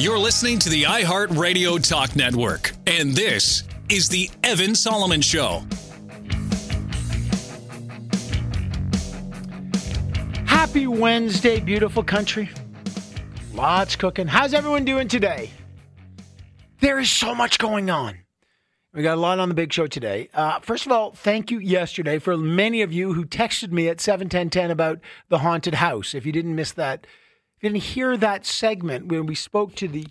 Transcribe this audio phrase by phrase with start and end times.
[0.00, 5.62] You're listening to the iHeartRadio Talk Network, and this is The Evan Solomon Show.
[10.46, 12.48] Happy Wednesday, beautiful country.
[13.52, 14.26] Lots cooking.
[14.26, 15.50] How's everyone doing today?
[16.80, 18.20] There is so much going on.
[18.94, 20.30] We got a lot on the big show today.
[20.32, 24.00] Uh, first of all, thank you yesterday for many of you who texted me at
[24.00, 24.98] 71010 about
[25.28, 26.14] the haunted house.
[26.14, 27.06] If you didn't miss that,
[27.60, 30.06] didn't hear that segment when we spoke to the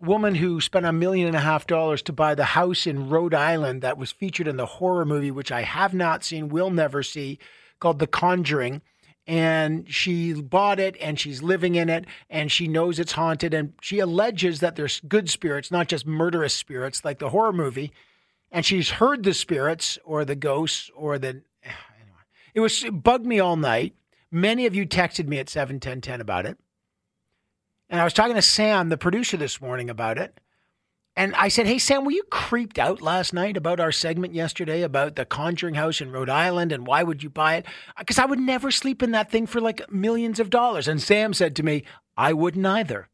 [0.00, 3.34] woman who spent a million and a half dollars to buy the house in Rhode
[3.34, 7.02] Island that was featured in the horror movie, which I have not seen, will never
[7.02, 7.38] see,
[7.80, 8.82] called The Conjuring.
[9.26, 13.54] And she bought it and she's living in it and she knows it's haunted.
[13.54, 17.92] And she alleges that there's good spirits, not just murderous spirits like the horror movie.
[18.52, 21.42] And she's heard the spirits or the ghosts or the.
[21.64, 22.18] Anyway,
[22.52, 23.94] it was it bugged me all night.
[24.30, 26.58] Many of you texted me at 71010 about it.
[27.94, 30.40] And I was talking to Sam, the producer, this morning about it.
[31.14, 34.82] And I said, Hey, Sam, were you creeped out last night about our segment yesterday
[34.82, 37.66] about the Conjuring House in Rhode Island and why would you buy it?
[37.90, 40.88] Uh, because I would never sleep in that thing for like millions of dollars.
[40.88, 41.84] And Sam said to me,
[42.16, 43.10] I wouldn't either.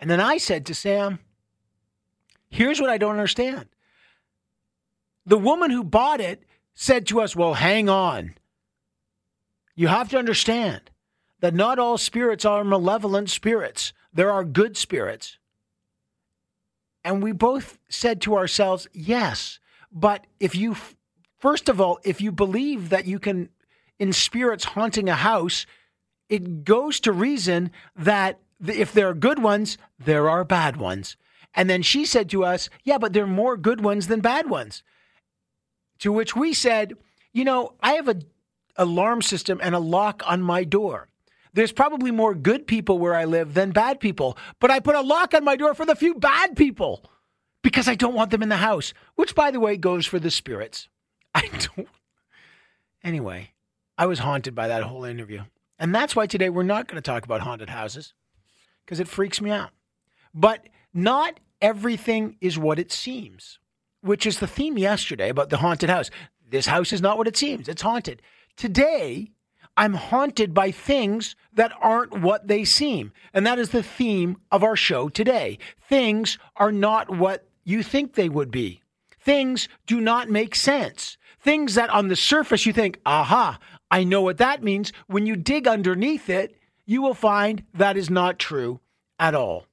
[0.00, 1.20] And then I said to Sam,
[2.50, 3.68] Here's what I don't understand.
[5.24, 6.42] The woman who bought it
[6.74, 8.34] said to us, Well, hang on.
[9.76, 10.90] You have to understand
[11.40, 13.92] that not all spirits are malevolent spirits.
[14.12, 15.38] There are good spirits.
[17.04, 19.58] And we both said to ourselves, yes,
[19.92, 20.76] but if you,
[21.38, 23.50] first of all, if you believe that you can,
[23.98, 25.66] in spirits haunting a house,
[26.28, 31.16] it goes to reason that if there are good ones, there are bad ones.
[31.54, 34.48] And then she said to us, yeah, but there are more good ones than bad
[34.48, 34.82] ones.
[36.00, 36.94] To which we said,
[37.32, 38.20] you know, I have a
[38.76, 41.08] alarm system and a lock on my door.
[41.54, 45.00] There's probably more good people where I live than bad people, but I put a
[45.00, 47.08] lock on my door for the few bad people
[47.62, 50.30] because I don't want them in the house, which, by the way, goes for the
[50.30, 50.88] spirits.
[51.34, 51.88] I don't.
[53.02, 53.52] Anyway,
[53.96, 55.44] I was haunted by that whole interview.
[55.78, 58.14] And that's why today we're not going to talk about haunted houses
[58.84, 59.70] because it freaks me out.
[60.32, 63.58] But not everything is what it seems,
[64.00, 66.10] which is the theme yesterday about the haunted house.
[66.48, 68.22] This house is not what it seems, it's haunted.
[68.56, 69.32] Today,
[69.76, 73.12] I'm haunted by things that aren't what they seem.
[73.32, 75.58] And that is the theme of our show today.
[75.80, 78.82] Things are not what you think they would be.
[79.20, 81.16] Things do not make sense.
[81.40, 83.58] Things that on the surface you think, aha,
[83.90, 84.92] I know what that means.
[85.06, 88.80] When you dig underneath it, you will find that is not true
[89.18, 89.66] at all.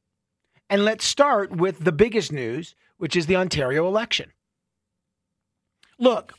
[0.69, 4.31] And let's start with the biggest news, which is the Ontario election.
[5.99, 6.33] Look,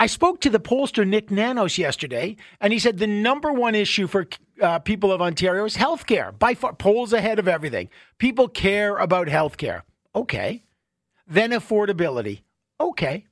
[0.00, 4.06] I spoke to the pollster Nick Nanos yesterday, and he said the number one issue
[4.06, 4.26] for
[4.62, 6.36] uh, people of Ontario is healthcare.
[6.36, 7.90] By far, polls ahead of everything.
[8.16, 9.82] People care about healthcare.
[10.14, 10.64] Okay.
[11.26, 12.40] Then affordability.
[12.80, 13.26] Okay.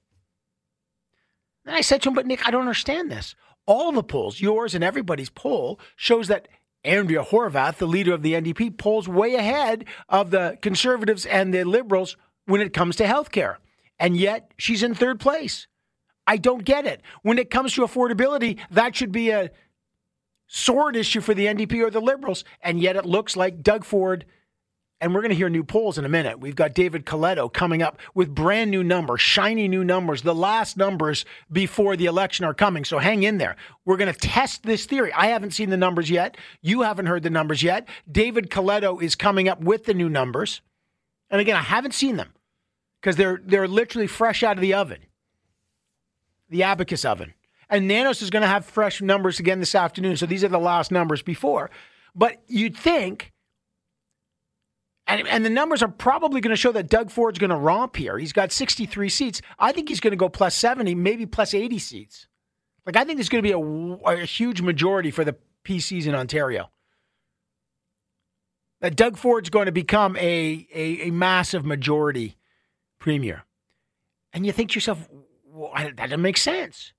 [1.65, 3.35] Then I said to him, but Nick, I don't understand this.
[3.65, 6.49] All the polls, yours and everybody's poll, shows that
[6.85, 11.65] Andrea Horwath, the leader of the NDP, polls way ahead of the Conservatives and the
[11.65, 13.57] Liberals when it comes to healthcare.
[13.99, 15.67] And yet she's in third place.
[16.29, 17.01] I don't get it.
[17.23, 19.51] When it comes to affordability, that should be a
[20.47, 22.45] sword issue for the NDP or the Liberals.
[22.61, 24.27] And yet it looks like Doug Ford,
[25.01, 26.39] and we're going to hear new polls in a minute.
[26.39, 30.21] We've got David Coletto coming up with brand new numbers, shiny new numbers.
[30.21, 32.85] The last numbers before the election are coming.
[32.85, 33.57] So hang in there.
[33.87, 35.11] We're going to test this theory.
[35.15, 36.37] I haven't seen the numbers yet.
[36.61, 37.89] You haven't heard the numbers yet.
[38.11, 40.61] David Coletto is coming up with the new numbers.
[41.31, 42.35] And again, I haven't seen them
[43.01, 44.99] because they're they're literally fresh out of the oven
[46.49, 47.35] the abacus oven.
[47.71, 50.17] And Nanos is going to have fresh numbers again this afternoon.
[50.17, 51.71] So these are the last numbers before.
[52.15, 53.33] But you'd think,
[55.07, 57.97] and, and the numbers are probably going to show that Doug Ford's going to romp
[57.97, 58.19] here.
[58.19, 59.43] He's got 63 seats.
[59.59, 62.27] I think he's going to go plus 70, maybe plus 80 seats.
[62.87, 66.15] Like, I think there's going to be a, a huge majority for the PCs in
[66.15, 66.71] Ontario.
[68.81, 72.37] That Doug Ford's going to become a, a, a massive majority
[72.99, 73.45] premier.
[74.33, 75.09] And you think to yourself,
[75.59, 76.93] well, that doesn't make sense.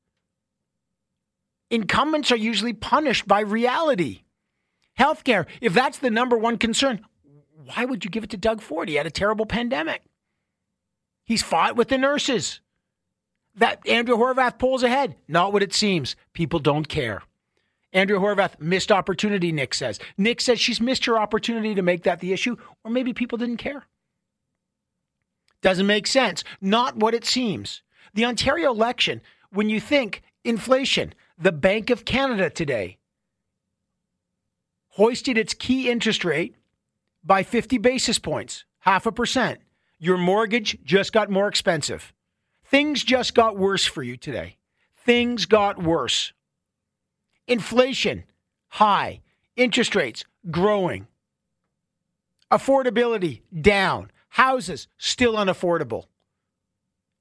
[1.69, 4.23] Incumbents are usually punished by reality.
[4.99, 7.05] Healthcare, if that's the number one concern,
[7.53, 8.89] why would you give it to Doug Ford?
[8.89, 10.01] He had a terrible pandemic.
[11.23, 12.59] He's fought with the nurses.
[13.55, 15.15] That Andrea Horwath pulls ahead.
[15.27, 16.15] Not what it seems.
[16.33, 17.21] People don't care.
[17.93, 19.99] Andrea Horwath missed opportunity, Nick says.
[20.17, 23.57] Nick says she's missed her opportunity to make that the issue, or maybe people didn't
[23.57, 23.85] care.
[25.61, 26.43] Doesn't make sense.
[26.61, 27.83] Not what it seems.
[28.19, 32.97] The Ontario election, when you think inflation, the Bank of Canada today
[34.89, 36.53] hoisted its key interest rate
[37.23, 39.61] by 50 basis points, half a percent.
[39.99, 42.11] Your mortgage just got more expensive.
[42.65, 44.57] Things just got worse for you today.
[44.97, 46.33] Things got worse.
[47.47, 48.25] Inflation,
[48.67, 49.21] high.
[49.55, 51.07] Interest rates, growing.
[52.51, 54.11] Affordability, down.
[54.27, 56.08] Houses, still unaffordable.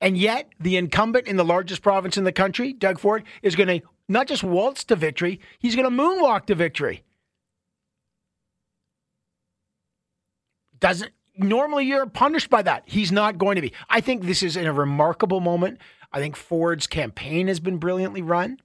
[0.00, 3.80] And yet, the incumbent in the largest province in the country, Doug Ford, is going
[3.80, 7.04] to not just waltz to victory, he's going to moonwalk to victory.
[10.80, 12.84] Doesn't normally you're punished by that.
[12.86, 13.72] He's not going to be.
[13.88, 15.78] I think this is in a remarkable moment.
[16.12, 18.58] I think Ford's campaign has been brilliantly run.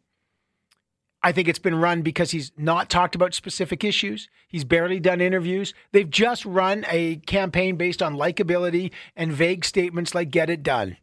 [1.21, 4.27] I think it's been run because he's not talked about specific issues.
[4.47, 5.73] He's barely done interviews.
[5.93, 10.97] They've just run a campaign based on likability and vague statements like get it done.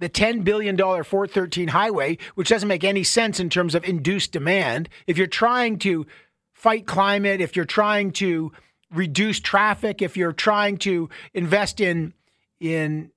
[0.00, 4.88] The $10 billion 413 highway, which doesn't make any sense in terms of induced demand.
[5.06, 6.06] If you're trying to
[6.52, 8.52] fight climate, if you're trying to
[8.92, 12.12] reduce traffic, if you're trying to invest in
[12.60, 13.10] in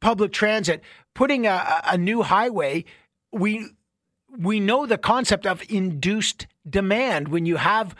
[0.00, 0.82] public transit,
[1.14, 2.84] putting a, a new highway,
[3.32, 3.68] we
[4.38, 7.28] we know the concept of induced demand.
[7.28, 7.94] When you have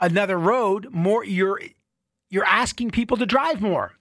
[0.00, 1.60] another road, more you're
[2.30, 3.92] you're asking people to drive more.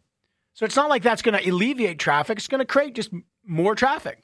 [0.53, 2.37] So it's not like that's going to alleviate traffic.
[2.37, 3.11] It's going to create just
[3.45, 4.23] more traffic.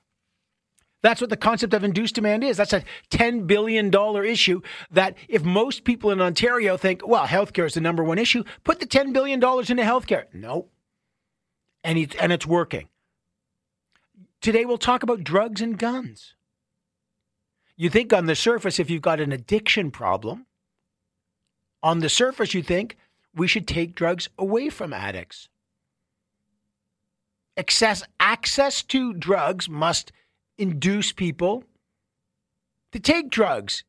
[1.02, 2.58] That's what the concept of induced demand is.
[2.58, 3.94] That's a $10 billion
[4.26, 4.62] issue
[4.92, 8.80] that if most people in Ontario think, well, healthcare is the number one issue, put
[8.80, 10.26] the $10 billion into healthcare.
[10.34, 10.68] No.
[11.84, 12.90] And, it's, and it's working.
[14.42, 16.36] Today we'll talk about drugs and guns.
[17.78, 20.46] You think on the surface, if you've got an addiction problem,
[21.82, 22.98] on the surface, you think
[23.34, 25.48] we should take drugs away from addicts.
[27.60, 30.14] Access, access to drugs must
[30.58, 31.66] induce people
[32.94, 33.84] to take drugs,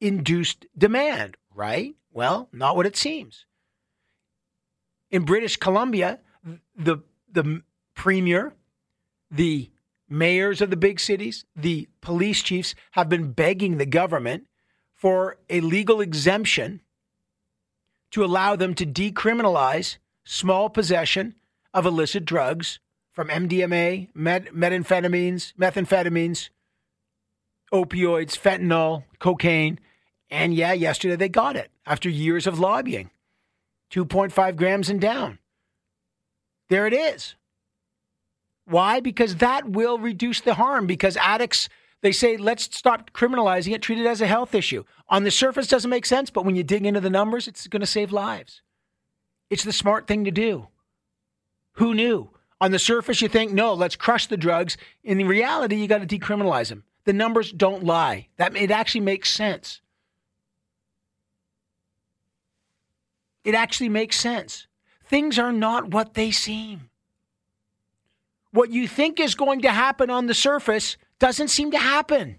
[0.00, 1.96] induced demand, right?
[2.12, 3.44] Well, not what it seems.
[5.10, 6.20] In British Columbia,
[6.76, 7.62] the the
[7.96, 8.54] premier,
[9.28, 9.72] the
[10.08, 14.46] mayors of the big cities, the police chiefs have been begging the government
[14.94, 16.80] for a legal exemption
[18.12, 21.34] to allow them to decriminalize small possession
[21.74, 22.78] of illicit drugs
[23.16, 26.50] from MDMA, met- methamphetamines, methamphetamines,
[27.72, 29.80] opioids, fentanyl, cocaine.
[30.30, 33.10] And yeah, yesterday they got it after years of lobbying
[33.90, 35.38] 2.5 grams and down.
[36.68, 37.36] There it is.
[38.66, 39.00] Why?
[39.00, 41.70] Because that will reduce the harm because addicts,
[42.02, 44.84] they say, let's stop criminalizing it, treat it as a health issue.
[45.08, 47.80] On the surface, doesn't make sense, but when you dig into the numbers, it's going
[47.80, 48.60] to save lives.
[49.48, 50.66] It's the smart thing to do.
[51.74, 52.30] Who knew?
[52.60, 54.76] On the surface, you think, no, let's crush the drugs.
[55.04, 56.84] In reality, you got to decriminalize them.
[57.04, 58.28] The numbers don't lie.
[58.36, 59.80] That it actually makes sense.
[63.44, 64.66] It actually makes sense.
[65.04, 66.90] Things are not what they seem.
[68.50, 72.38] What you think is going to happen on the surface doesn't seem to happen.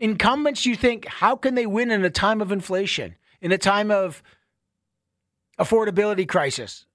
[0.00, 3.90] Incumbents, you think, how can they win in a time of inflation, in a time
[3.90, 4.22] of
[5.58, 6.86] affordability crisis,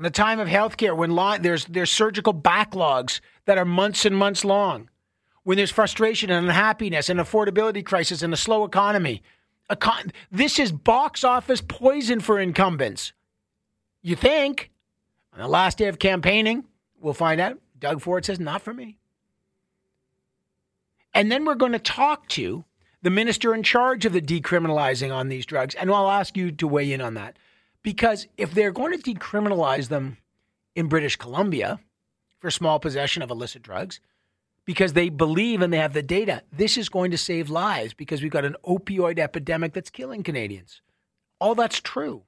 [0.00, 4.46] in the time of healthcare, when there's there's surgical backlogs that are months and months
[4.46, 4.88] long,
[5.42, 9.22] when there's frustration and unhappiness and affordability crisis and a slow economy,
[9.70, 13.12] Econ- this is box office poison for incumbents.
[14.00, 14.70] You think?
[15.34, 16.64] On the last day of campaigning,
[16.98, 17.58] we'll find out.
[17.78, 18.96] Doug Ford says, not for me.
[21.12, 22.64] And then we're going to talk to
[23.02, 25.74] the minister in charge of the decriminalizing on these drugs.
[25.74, 27.36] And I'll ask you to weigh in on that.
[27.82, 30.18] Because if they're going to decriminalize them
[30.74, 31.80] in British Columbia
[32.38, 34.00] for small possession of illicit drugs,
[34.64, 38.22] because they believe and they have the data, this is going to save lives because
[38.22, 40.82] we've got an opioid epidemic that's killing Canadians.
[41.40, 42.22] All that's true.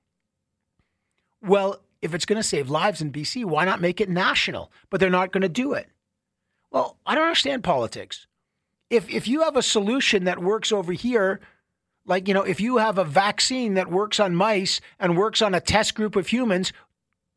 [1.43, 4.73] Well, if it's going to save lives in BC, why not make it national?
[4.91, 5.89] But they're not going to do it.
[6.71, 8.27] Well, I don't understand politics.
[8.91, 11.41] If if you have a solution that works over here
[12.05, 15.55] like, you know, if you have a vaccine that works on mice and works on
[15.55, 16.73] a test group of humans,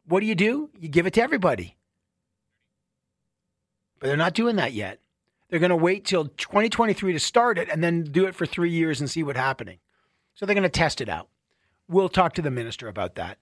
[0.08, 0.70] what do you do?
[0.80, 1.76] You give it to everybody.
[4.00, 5.00] But they're not doing that yet.
[5.50, 8.72] They're going to wait till 2023 to start it and then do it for three
[8.72, 9.78] years and see what's happening.
[10.34, 11.30] So they're going to test it out.
[11.88, 13.38] We'll talk to the minister about that.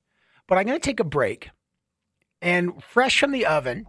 [0.48, 1.50] But I'm going to take a break.
[2.42, 3.88] And fresh from the oven,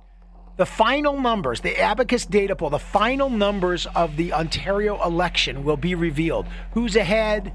[0.57, 5.77] the final numbers, the Abacus data poll, the final numbers of the Ontario election will
[5.77, 6.47] be revealed.
[6.73, 7.53] Who's ahead?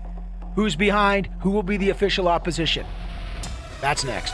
[0.56, 1.30] Who's behind?
[1.42, 2.86] Who will be the official opposition?
[3.80, 4.34] That's next.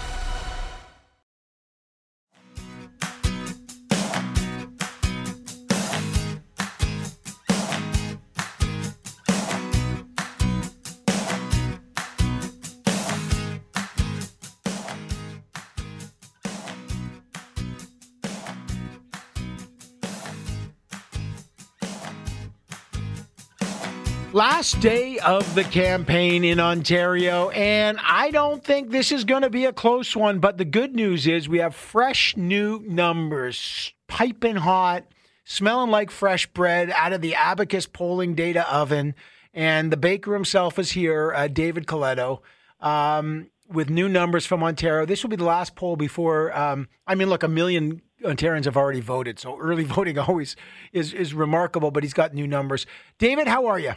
[24.35, 29.49] Last day of the campaign in Ontario, and I don't think this is going to
[29.49, 30.39] be a close one.
[30.39, 35.05] But the good news is we have fresh new numbers, piping hot,
[35.45, 39.15] smelling like fresh bread out of the Abacus polling data oven.
[39.53, 42.41] And the baker himself is here, uh, David Coletto,
[42.81, 45.05] um, with new numbers from Ontario.
[45.05, 48.75] This will be the last poll before, um, I mean, look, a million Ontarians have
[48.75, 49.39] already voted.
[49.39, 50.57] So early voting always
[50.91, 52.85] is, is remarkable, but he's got new numbers.
[53.17, 53.93] David, how are you?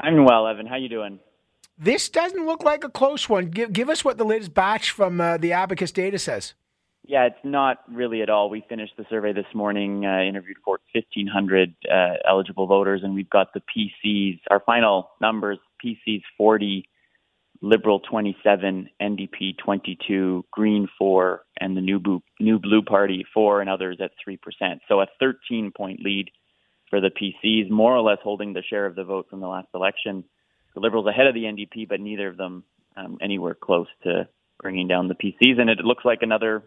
[0.00, 0.66] I'm well, Evan.
[0.66, 1.18] How you doing?
[1.78, 3.46] This doesn't look like a close one.
[3.46, 6.54] Give, give us what the latest batch from uh, the Abacus data says.
[7.04, 8.50] Yeah, it's not really at all.
[8.50, 11.94] We finished the survey this morning, uh, interviewed 1,500 uh,
[12.28, 16.86] eligible voters, and we've got the PCs, our final numbers PCs 40,
[17.62, 23.70] Liberal 27, NDP 22, Green 4, and the New Blue, New Blue Party 4, and
[23.70, 24.38] others at 3%.
[24.88, 26.30] So a 13 point lead
[26.90, 29.68] for the PCs, more or less holding the share of the vote from the last
[29.74, 30.24] election.
[30.74, 32.64] The Liberals ahead of the NDP, but neither of them
[32.96, 34.28] um, anywhere close to
[34.60, 35.60] bringing down the PCs.
[35.60, 36.64] And it looks like another,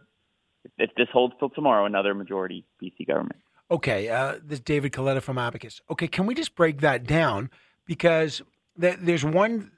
[0.77, 3.39] if this holds till tomorrow, another majority PC government.
[3.69, 5.81] Okay, uh, this is David Coletto from Abacus.
[5.89, 7.49] Okay, can we just break that down?
[7.85, 8.41] Because
[8.79, 9.71] th- there's one.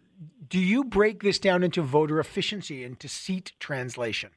[0.48, 4.32] Do you break this down into voter efficiency, into seat translation?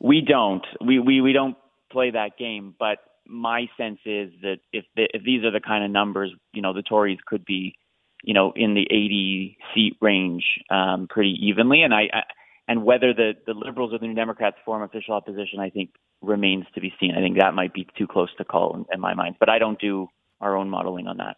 [0.00, 0.64] We don't.
[0.84, 1.56] We we, we don't
[1.92, 5.84] play that game, but my sense is that if the, if these are the kind
[5.84, 7.74] of numbers, you know, the Tories could be,
[8.22, 12.22] you know, in the 80 seat range um, pretty evenly, and I, I
[12.68, 15.90] and whether the the Liberals or the New Democrats form official opposition, I think
[16.22, 17.12] remains to be seen.
[17.16, 19.58] I think that might be too close to call in, in my mind, but I
[19.58, 20.08] don't do
[20.40, 21.36] our own modeling on that.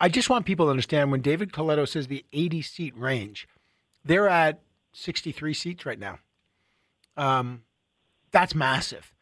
[0.00, 3.46] I just want people to understand when David Coletto says the 80 seat range,
[4.04, 4.60] they're at
[4.92, 6.18] 63 seats right now.
[7.16, 7.62] Um,
[8.30, 9.12] that's massive.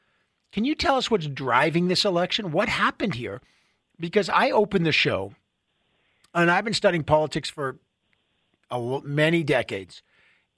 [0.53, 2.53] Can you tell us what's driving this election?
[2.53, 3.41] What happened here?
[4.01, 5.35] Because I opened the show,
[6.35, 7.79] and I've been studying politics for
[8.71, 10.03] a, many decades.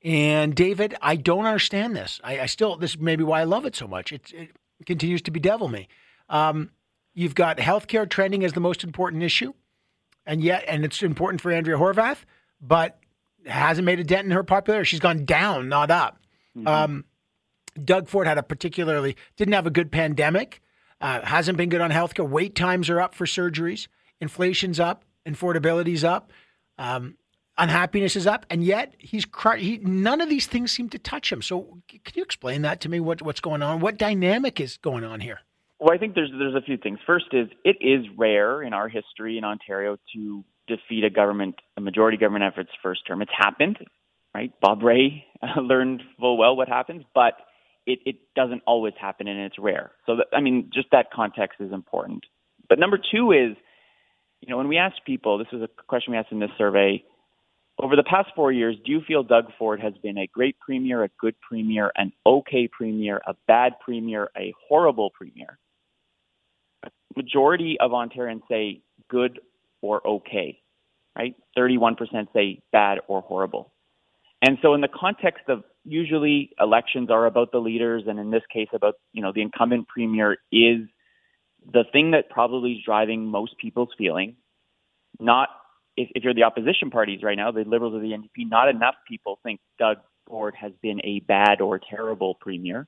[0.03, 2.21] And David, I don't understand this.
[2.25, 4.13] I, I, still this may be why I love it so much.
[4.13, 4.51] It, it
[4.87, 5.89] continues to bedevil me.
[6.29, 6.71] Um,
[7.13, 9.53] you've got healthcare trending as the most important issue,
[10.25, 12.25] and yet, and it's important for Andrea Horwath,
[12.61, 12.99] but
[13.47, 14.87] hasn't made a dent in her popularity.
[14.87, 16.21] She's gone down, not up.
[16.57, 16.69] Mm-hmm.
[16.69, 17.05] Um,
[17.85, 20.63] Doug Ford had a particularly didn't have a good pandemic.
[21.01, 22.29] Uh, hasn't been good on healthcare.
[22.29, 23.89] Wait times are up for surgeries.
[24.21, 25.05] Inflation's up.
[25.27, 26.33] Affordability's up.
[26.79, 27.17] Um,
[27.57, 29.27] unhappiness is up, and yet he's
[29.59, 31.43] he, none of these things seem to touch him.
[31.43, 33.01] So, can you explain that to me?
[33.01, 33.81] What what's going on?
[33.81, 35.41] What dynamic is going on here?
[35.79, 36.99] Well, I think there's there's a few things.
[37.07, 41.81] First is it is rare in our history in Ontario to defeat a government, a
[41.81, 43.23] majority government effort's first term.
[43.23, 43.79] It's happened,
[44.35, 44.53] right?
[44.61, 45.25] Bob Rae
[45.57, 47.35] learned full well what happens, but
[47.87, 49.93] it, it doesn't always happen and it's rare.
[50.07, 52.25] So, that, I mean, just that context is important.
[52.69, 53.57] But number two is,
[54.41, 57.05] you know, when we ask people, this was a question we asked in this survey,
[57.83, 61.03] over the past four years, do you feel Doug Ford has been a great premier,
[61.05, 65.59] a good premier, an okay premier, a bad premier, a horrible premier?
[67.17, 69.41] Majority of Ontarians say good
[69.81, 70.61] or okay,
[71.17, 71.35] right?
[71.57, 71.97] 31%
[72.35, 73.73] say bad or horrible.
[74.43, 78.43] And so, in the context of usually elections are about the leaders, and in this
[78.53, 80.81] case, about you know the incumbent premier is
[81.73, 84.37] the thing that probably is driving most people's feeling.
[85.19, 85.49] Not
[85.97, 88.95] if, if you're the opposition parties right now, the Liberals or the NDP, not enough
[89.09, 92.87] people think Doug Ford has been a bad or terrible premier,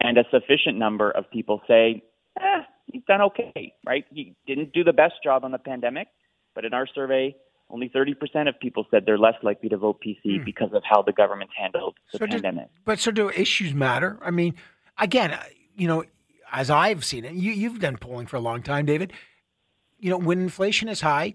[0.00, 2.02] and a sufficient number of people say,
[2.40, 4.04] eh, he's done okay, right?
[4.10, 6.08] He didn't do the best job on the pandemic,
[6.54, 7.34] but in our survey,
[7.74, 10.44] only 30% of people said they're less likely to vote PC hmm.
[10.44, 12.66] because of how the government handled the so pandemic.
[12.66, 14.16] Do, but so do issues matter?
[14.22, 14.54] I mean,
[14.96, 15.42] again, uh,
[15.76, 16.04] you know,
[16.52, 19.12] as I've seen it, you, you've done polling for a long time, David.
[19.98, 21.34] You know, when inflation is high,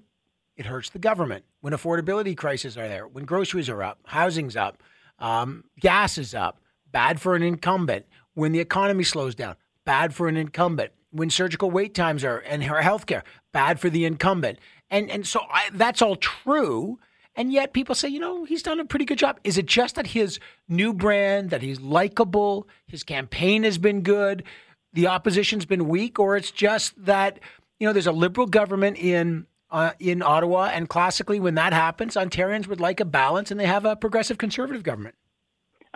[0.56, 1.44] it hurts the government.
[1.60, 4.82] When affordability crises are there, when groceries are up, housing's up,
[5.20, 8.06] um, gas is up, bad for an incumbent.
[8.34, 10.94] When the economy slows down, bad for an incumbent.
[11.12, 14.60] When surgical wait times are and health care, bad for the incumbent.
[14.92, 17.00] And and so I, that's all true.
[17.36, 19.40] And yet people say, you know, he's done a pretty good job.
[19.44, 24.44] Is it just that his new brand, that he's likable, his campaign has been good,
[24.94, 27.40] the opposition's been weak, or it's just that
[27.80, 32.16] you know there's a liberal government in uh, in Ottawa, and classically, when that happens,
[32.16, 35.16] Ontarians would like a balance, and they have a progressive conservative government.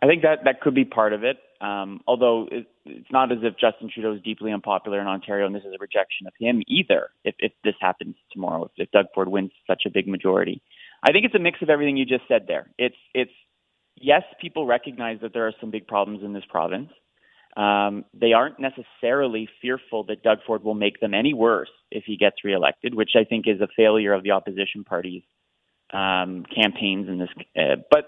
[0.02, 1.38] I think that that could be part of it.
[1.64, 5.56] Um, although it, it's not as if Justin Trudeau is deeply unpopular in Ontario, and
[5.56, 7.12] this is a rejection of him either.
[7.24, 10.62] If, if this happens tomorrow, if, if Doug Ford wins such a big majority,
[11.02, 12.70] I think it's a mix of everything you just said there.
[12.78, 13.32] It's it's
[13.96, 16.90] yes, people recognize that there are some big problems in this province.
[17.56, 22.18] Um, they aren't necessarily fearful that Doug Ford will make them any worse if he
[22.18, 25.22] gets reelected, which I think is a failure of the opposition parties'
[25.94, 27.30] um, campaigns in this.
[27.56, 28.06] Uh, but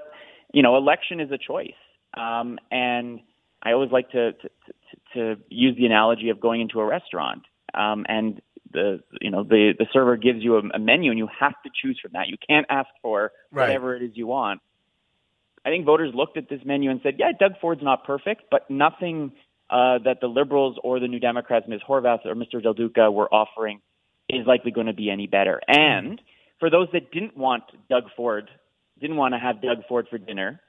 [0.53, 1.71] you know, election is a choice,
[2.17, 3.21] um, and
[3.65, 4.49] I always like to, to
[5.13, 7.43] to use the analogy of going into a restaurant,
[7.73, 8.41] um, and
[8.71, 11.71] the you know the the server gives you a, a menu, and you have to
[11.81, 12.27] choose from that.
[12.27, 13.67] You can't ask for Right.
[13.69, 14.61] whatever it is you want.
[15.65, 18.69] I think voters looked at this menu and said, "Yeah, Doug Ford's not perfect, but
[18.69, 19.31] nothing
[19.69, 21.81] uh, that the Liberals or the New Democrats, Ms.
[21.87, 22.61] Horwath or Mr.
[22.61, 23.81] Del Duca, were offering
[24.29, 26.21] is likely going to be any better." And
[26.59, 28.49] for those that didn't want Doug Ford,
[28.99, 30.61] didn't want to have Doug Ford for dinner,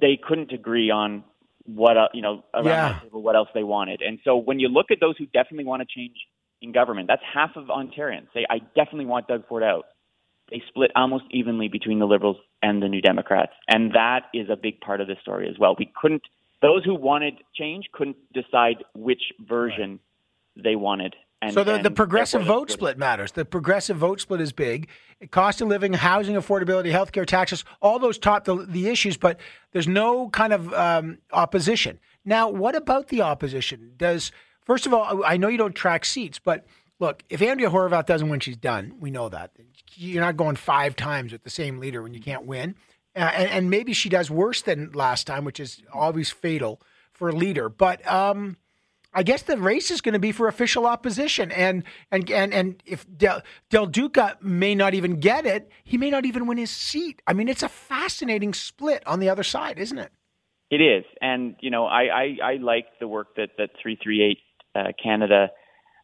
[0.00, 1.22] they couldn't agree on
[1.64, 2.92] what uh, you know around Yeah.
[2.94, 4.02] that table what else they wanted.
[4.02, 6.16] And so when you look at those who definitely want to change
[6.62, 9.86] in government, that's half of Ontarians say, "I definitely want Doug Ford out."
[10.50, 14.56] They split almost evenly between the Liberals and the New Democrats, and that is a
[14.56, 15.76] big part of the story as well.
[15.78, 16.22] We couldn't;
[16.60, 20.00] those who wanted change couldn't decide which version
[20.56, 21.14] they wanted.
[21.42, 23.32] And, so the, the progressive vote split matters.
[23.32, 24.88] The progressive vote split is big.
[25.30, 29.40] Cost of living, housing affordability, healthcare, taxes, all those top the, the issues, but
[29.72, 31.98] there's no kind of um, opposition.
[32.26, 33.92] Now, what about the opposition?
[33.96, 34.32] Does
[34.64, 36.66] first of all, I know you don't track seats, but
[36.98, 38.94] look, if Andrea Horwath doesn't win, she's done.
[39.00, 39.52] We know that.
[39.94, 42.74] You're not going five times with the same leader when you can't win.
[43.16, 46.80] Uh, and, and maybe she does worse than last time, which is always fatal
[47.12, 47.68] for a leader.
[47.68, 48.56] But um,
[49.12, 52.82] I guess the race is going to be for official opposition, and and and and
[52.86, 56.70] if Del, Del Duca may not even get it, he may not even win his
[56.70, 57.20] seat.
[57.26, 60.12] I mean, it's a fascinating split on the other side, isn't it?
[60.70, 64.22] It is, and you know, I I, I like the work that that three three
[64.22, 64.38] eight
[64.76, 65.48] uh, Canada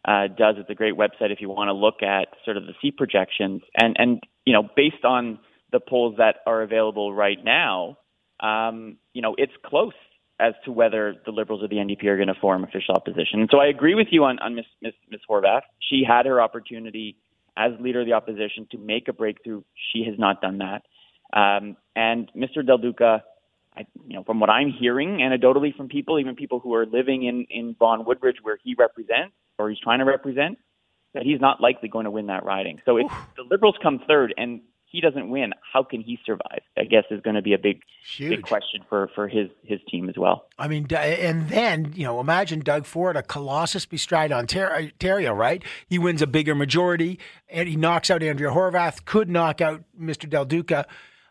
[0.04, 0.56] uh, does.
[0.58, 3.62] It's a great website if you want to look at sort of the seat projections,
[3.76, 5.38] and and you know, based on
[5.70, 7.98] the polls that are available right now,
[8.40, 9.94] um, you know, it's close
[10.38, 13.40] as to whether the Liberals or the NDP are going to form official opposition.
[13.40, 15.62] And so I agree with you on on Miss Miss, Miss Horwath.
[15.80, 17.16] She had her opportunity
[17.56, 19.62] as leader of the opposition to make a breakthrough.
[19.92, 20.82] She has not done that.
[21.32, 22.64] Um, and Mr.
[22.64, 23.24] Del Duca,
[23.74, 27.24] I, you know, from what I'm hearing anecdotally from people, even people who are living
[27.24, 30.58] in in Vaughan Woodbridge, where he represents or he's trying to represent,
[31.14, 32.78] that he's not likely going to win that riding.
[32.84, 36.60] So if the Liberals come third and he doesn't win, how can he survive?
[36.76, 38.30] I guess is going to be a big, Huge.
[38.30, 40.46] big question for for his his team as well.
[40.58, 45.62] I mean, and then you know, imagine Doug Ford, a colossus bestride Ontario, right?
[45.86, 47.18] He wins a bigger majority,
[47.48, 49.04] and he knocks out Andrea Horwath.
[49.04, 50.28] Could knock out Mr.
[50.28, 50.86] Del Duca.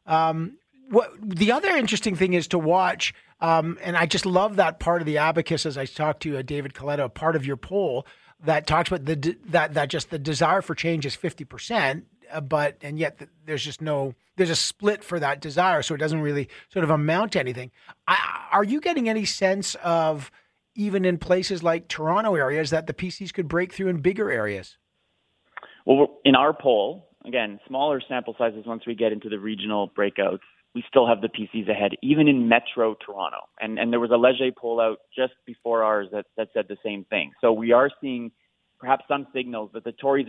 [0.05, 0.57] Um,
[0.89, 5.01] what the other interesting thing is to watch, um, and I just love that part
[5.01, 8.05] of the abacus as I talked to uh, David Coletto, part of your poll
[8.43, 12.05] that talks about the de- that that just the desire for change is fifty percent,
[12.05, 15.81] uh, Uh, but and yet th- there's just no there's a split for that desire,
[15.81, 17.71] so it doesn't really sort of amount to anything.
[18.07, 20.31] I, are you getting any sense of
[20.75, 24.77] even in places like Toronto areas that the PCs could break through in bigger areas?
[25.85, 30.39] Well, in our poll, again, smaller sample sizes once we get into the regional breakouts,
[30.73, 33.37] we still have the PCs ahead, even in Metro Toronto.
[33.61, 36.77] And and there was a Leger poll out just before ours that, that said the
[36.83, 37.31] same thing.
[37.39, 38.31] So we are seeing
[38.79, 40.27] perhaps some signals that the Tories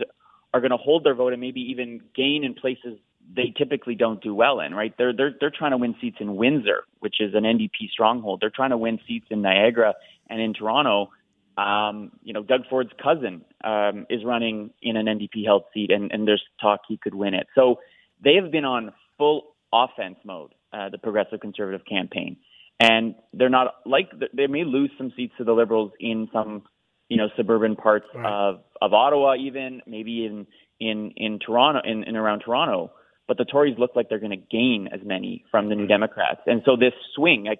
[0.53, 2.97] are going to hold their vote and maybe even gain in places
[3.35, 4.93] they typically don't do well in, right?
[4.97, 8.39] They're they're they're trying to win seats in Windsor, which is an NDP stronghold.
[8.41, 9.95] They're trying to win seats in Niagara
[10.29, 11.11] and in Toronto.
[11.57, 16.11] Um, you know, Doug Ford's cousin um, is running in an NDP held seat, and,
[16.11, 17.47] and there's talk he could win it.
[17.55, 17.79] So
[18.23, 22.37] they have been on full offense mode, uh, the Progressive Conservative campaign,
[22.79, 26.63] and they're not like they may lose some seats to the Liberals in some,
[27.09, 28.25] you know, suburban parts Right.
[28.25, 30.47] of of Ottawa, even maybe in
[30.79, 32.91] in in Toronto, in, in around Toronto.
[33.27, 36.41] But the Tories look like they're going to gain as many from the New Democrats,
[36.45, 37.59] and so this swing, like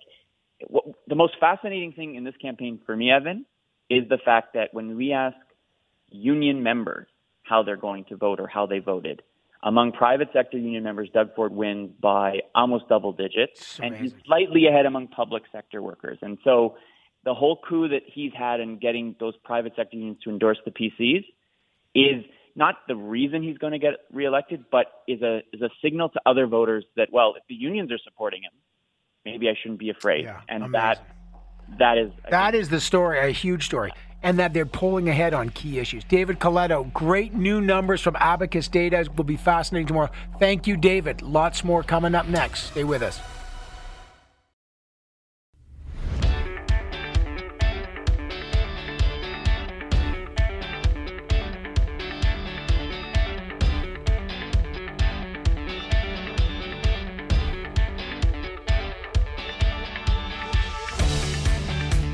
[0.67, 3.45] what, the most fascinating thing in this campaign for me, Evan,
[3.89, 5.35] is the fact that when we ask
[6.09, 7.07] union members
[7.43, 9.21] how they're going to vote or how they voted,
[9.63, 14.67] among private sector union members, Doug Ford wins by almost double digits, and he's slightly
[14.67, 16.17] ahead among public sector workers.
[16.21, 16.77] And so
[17.27, 20.71] the whole coup that he's had in getting those private sector unions to endorse the
[20.71, 21.25] PCs
[21.93, 22.23] is
[22.55, 26.21] not the reason he's going to get reelected, but is a is a signal to
[26.25, 28.53] other voters that well, if the unions are supporting him,
[29.25, 30.23] maybe I shouldn't be afraid.
[30.23, 30.71] Yeah, and amazing.
[30.71, 31.07] that
[31.79, 33.91] that is I That is the story, a huge story,
[34.23, 36.05] and that they're pulling ahead on key issues.
[36.05, 40.11] David Coletto, great new numbers from Abacus Data will be fascinating tomorrow.
[40.39, 41.21] Thank you, David.
[41.21, 42.67] Lots more coming up next.
[42.71, 43.19] Stay with us.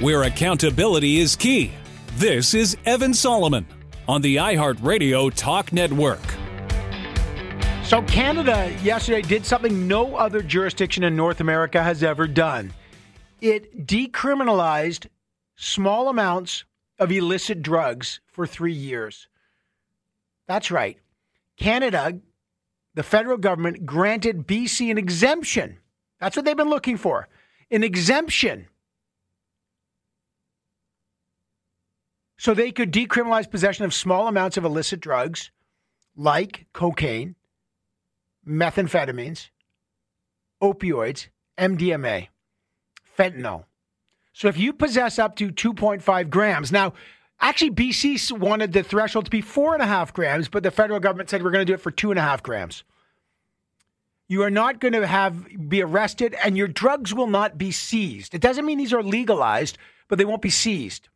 [0.03, 1.71] Where accountability is key.
[2.15, 3.65] This is Evan Solomon
[4.05, 6.19] on the iHeartRadio Talk Network.
[7.85, 12.73] So, Canada yesterday did something no other jurisdiction in North America has ever done.
[13.39, 15.07] It decriminalized
[15.55, 16.65] small amounts
[16.99, 19.29] of illicit drugs for three years.
[20.49, 20.97] That's right.
[21.55, 22.19] Canada,
[22.93, 25.77] the federal government, granted BC an exemption.
[26.19, 27.29] That's what they've been looking for
[27.71, 28.67] an exemption.
[32.43, 35.49] So they could decriminalize possession of small amounts of illicit drugs
[36.13, 37.36] like cocaine,
[38.45, 39.47] methamphetamines,
[40.62, 41.27] opioids,
[41.58, 42.27] MDMA,
[43.17, 43.63] fentanyl.
[44.34, 46.91] So if you possess up to 2.5 grams, now,
[47.39, 50.99] actually, BC wanted the threshold to be four and a half grams, but the federal
[50.99, 52.84] government said we're going to do it for two and a half grams.
[54.27, 58.36] You are not going to have be arrested, and your drugs will not be seized.
[58.36, 59.77] It doesn't mean these are legalized,
[60.10, 61.08] but they won't be seized.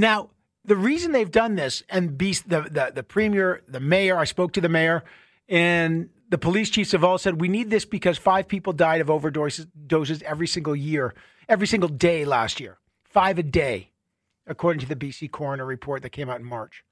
[0.00, 0.30] Now,
[0.64, 4.60] the reason they've done this, and the, the, the premier, the mayor, I spoke to
[4.62, 5.04] the mayor,
[5.46, 9.08] and the police chiefs have all said we need this because five people died of
[9.08, 11.14] overdoses doses every single year,
[11.50, 12.78] every single day last year.
[13.04, 13.90] Five a day,
[14.46, 16.82] according to the BC coroner report that came out in March.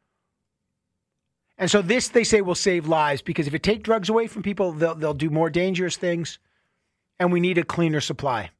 [1.56, 4.42] And so this, they say, will save lives because if you take drugs away from
[4.42, 6.38] people, they'll, they'll do more dangerous things,
[7.18, 8.50] and we need a cleaner supply.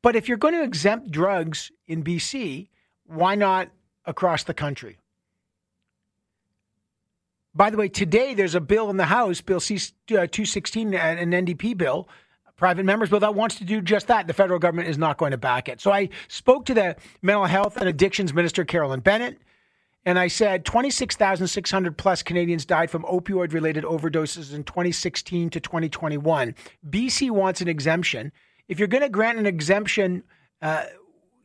[0.00, 2.68] But if you're going to exempt drugs in BC,
[3.10, 3.68] why not
[4.06, 4.98] across the country?
[7.54, 11.32] By the way, today there's a bill in the House, Bill C uh, 216, an
[11.32, 12.08] NDP bill,
[12.56, 14.28] private members bill that wants to do just that.
[14.28, 15.80] The federal government is not going to back it.
[15.80, 19.38] So I spoke to the mental health and addictions minister, Carolyn Bennett,
[20.04, 26.54] and I said 26,600 plus Canadians died from opioid related overdoses in 2016 to 2021.
[26.88, 28.30] BC wants an exemption.
[28.68, 30.22] If you're going to grant an exemption,
[30.62, 30.84] uh,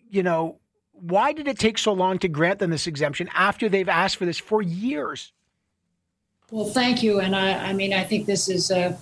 [0.10, 0.60] you know,
[1.00, 4.26] why did it take so long to grant them this exemption after they've asked for
[4.26, 5.32] this for years?
[6.52, 8.98] Well, thank you, and I, I mean, I think this is a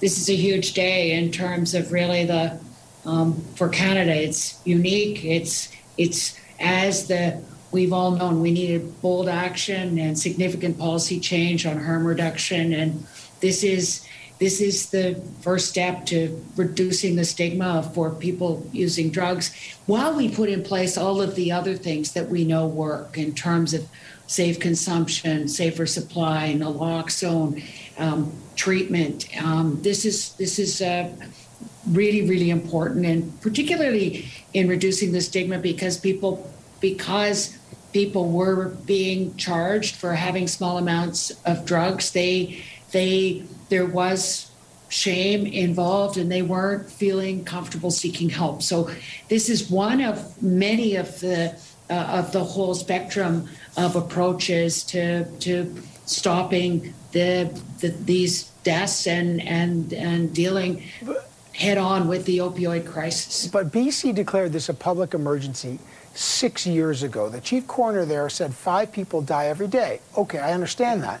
[0.00, 2.58] this is a huge day in terms of really the
[3.04, 4.14] um, for Canada.
[4.14, 5.24] It's unique.
[5.24, 11.66] It's it's as the we've all known we needed bold action and significant policy change
[11.66, 13.06] on harm reduction, and
[13.40, 14.06] this is
[14.38, 19.54] this is the first step to reducing the stigma for people using drugs
[19.86, 23.34] while we put in place all of the other things that we know work in
[23.34, 23.88] terms of
[24.26, 27.62] safe consumption, safer supply, naloxone,
[27.98, 29.26] um, treatment.
[29.42, 31.10] Um, this is this is uh,
[31.88, 37.56] really really important, and particularly in reducing the stigma because people because
[37.92, 42.10] people were being charged for having small amounts of drugs.
[42.10, 44.50] They they there was
[44.88, 48.62] shame involved and they weren't feeling comfortable seeking help.
[48.62, 48.90] So
[49.28, 55.24] this is one of many of the uh, of the whole spectrum of approaches to
[55.38, 55.74] to
[56.06, 60.82] stopping the, the these deaths and and and dealing
[61.52, 63.46] head on with the opioid crisis.
[63.46, 65.78] But BC declared this a public emergency
[66.14, 67.28] six years ago.
[67.28, 70.00] The chief coroner there said five people die every day.
[70.16, 71.20] Okay, I understand that.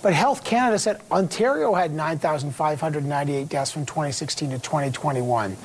[0.00, 5.56] But Health Canada said Ontario had 9,598 deaths from 2016 to 2021.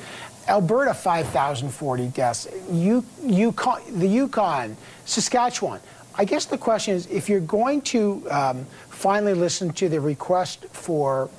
[0.48, 2.48] Alberta, 5,040 deaths.
[2.70, 5.80] U- Yukon, the Yukon, Saskatchewan.
[6.16, 10.66] I guess the question is if you're going to um, finally listen to the request
[10.66, 11.30] for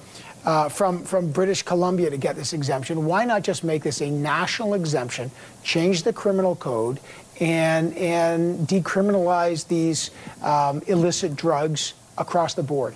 [0.45, 4.09] uh, from, from British Columbia to get this exemption, why not just make this a
[4.11, 5.31] national exemption,
[5.63, 6.99] change the criminal code,
[7.39, 10.11] and, and decriminalize these
[10.43, 12.95] um, illicit drugs across the board?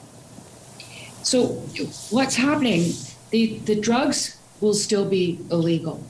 [1.23, 1.47] So,
[2.09, 2.93] what's happening?
[3.31, 6.03] The, the drugs will still be illegal.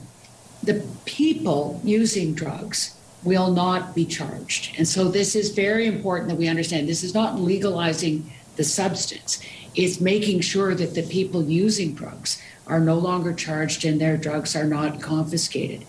[0.62, 4.74] The people using drugs will not be charged.
[4.78, 6.88] And so this is very important that we understand.
[6.88, 9.42] This is not legalizing the substance,
[9.74, 14.54] it's making sure that the people using drugs are no longer charged and their drugs
[14.54, 15.86] are not confiscated.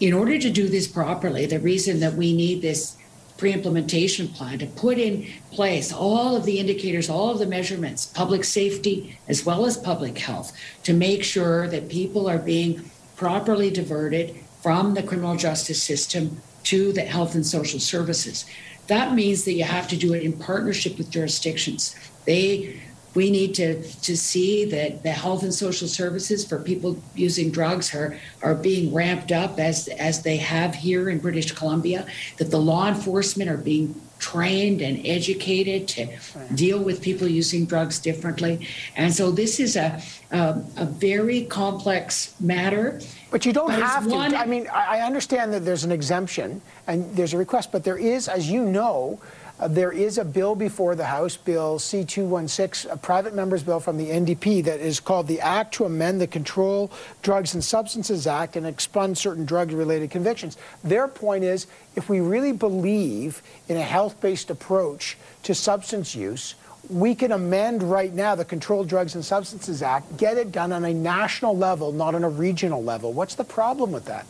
[0.00, 2.96] In order to do this properly, the reason that we need this
[3.40, 8.44] pre-implementation plan to put in place all of the indicators, all of the measurements, public
[8.44, 14.36] safety as well as public health, to make sure that people are being properly diverted
[14.62, 18.44] from the criminal justice system to the health and social services.
[18.88, 21.96] That means that you have to do it in partnership with jurisdictions.
[22.26, 22.82] They
[23.14, 27.94] we need to, to see that the health and social services for people using drugs
[27.94, 32.06] are, are being ramped up as, as they have here in British Columbia,
[32.38, 36.06] that the law enforcement are being trained and educated to
[36.54, 38.68] deal with people using drugs differently.
[38.94, 43.00] And so this is a, a, a very complex matter.
[43.30, 44.10] But you don't but have to.
[44.10, 47.96] One, I mean, I understand that there's an exemption and there's a request, but there
[47.96, 49.18] is, as you know,
[49.60, 53.98] uh, there is a bill before the House, Bill C216, a private member's bill from
[53.98, 58.56] the NDP that is called the Act to Amend the Control Drugs and Substances Act
[58.56, 60.56] and expunge certain drug related convictions.
[60.82, 66.54] Their point is if we really believe in a health based approach to substance use,
[66.88, 70.86] we can amend right now the Controlled Drugs and Substances Act, get it done on
[70.86, 73.12] a national level, not on a regional level.
[73.12, 74.24] What's the problem with that?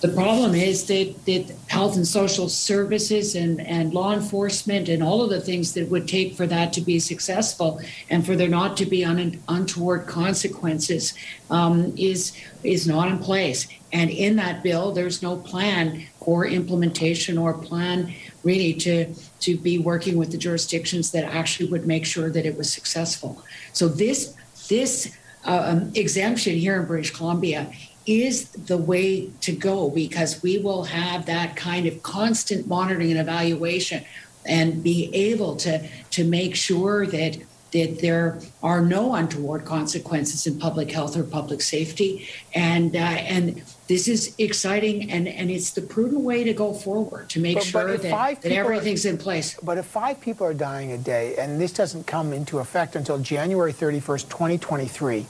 [0.00, 5.22] The problem is that, that health and social services and, and law enforcement and all
[5.22, 7.80] of the things that would take for that to be successful
[8.10, 11.14] and for there not to be un, untoward consequences
[11.48, 13.66] um, is is not in place.
[13.92, 19.78] And in that bill, there's no plan for implementation or plan really to to be
[19.78, 23.42] working with the jurisdictions that actually would make sure that it was successful.
[23.72, 24.34] So this
[24.68, 27.70] this um, exemption here in British Columbia
[28.06, 33.20] is the way to go because we will have that kind of constant monitoring and
[33.20, 34.04] evaluation
[34.46, 37.38] and be able to to make sure that
[37.74, 42.28] that there are no untoward consequences in public health or public safety.
[42.54, 47.28] And uh, and this is exciting and and it's the prudent way to go forward
[47.30, 49.58] to make but, sure but that, that everything's are, in place.
[49.60, 53.18] But if five people are dying a day and this doesn't come into effect until
[53.18, 55.26] January 31st 2023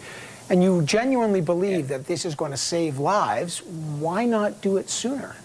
[0.51, 3.63] and you genuinely believe that this is going to save lives,
[3.99, 5.37] why not do it sooner?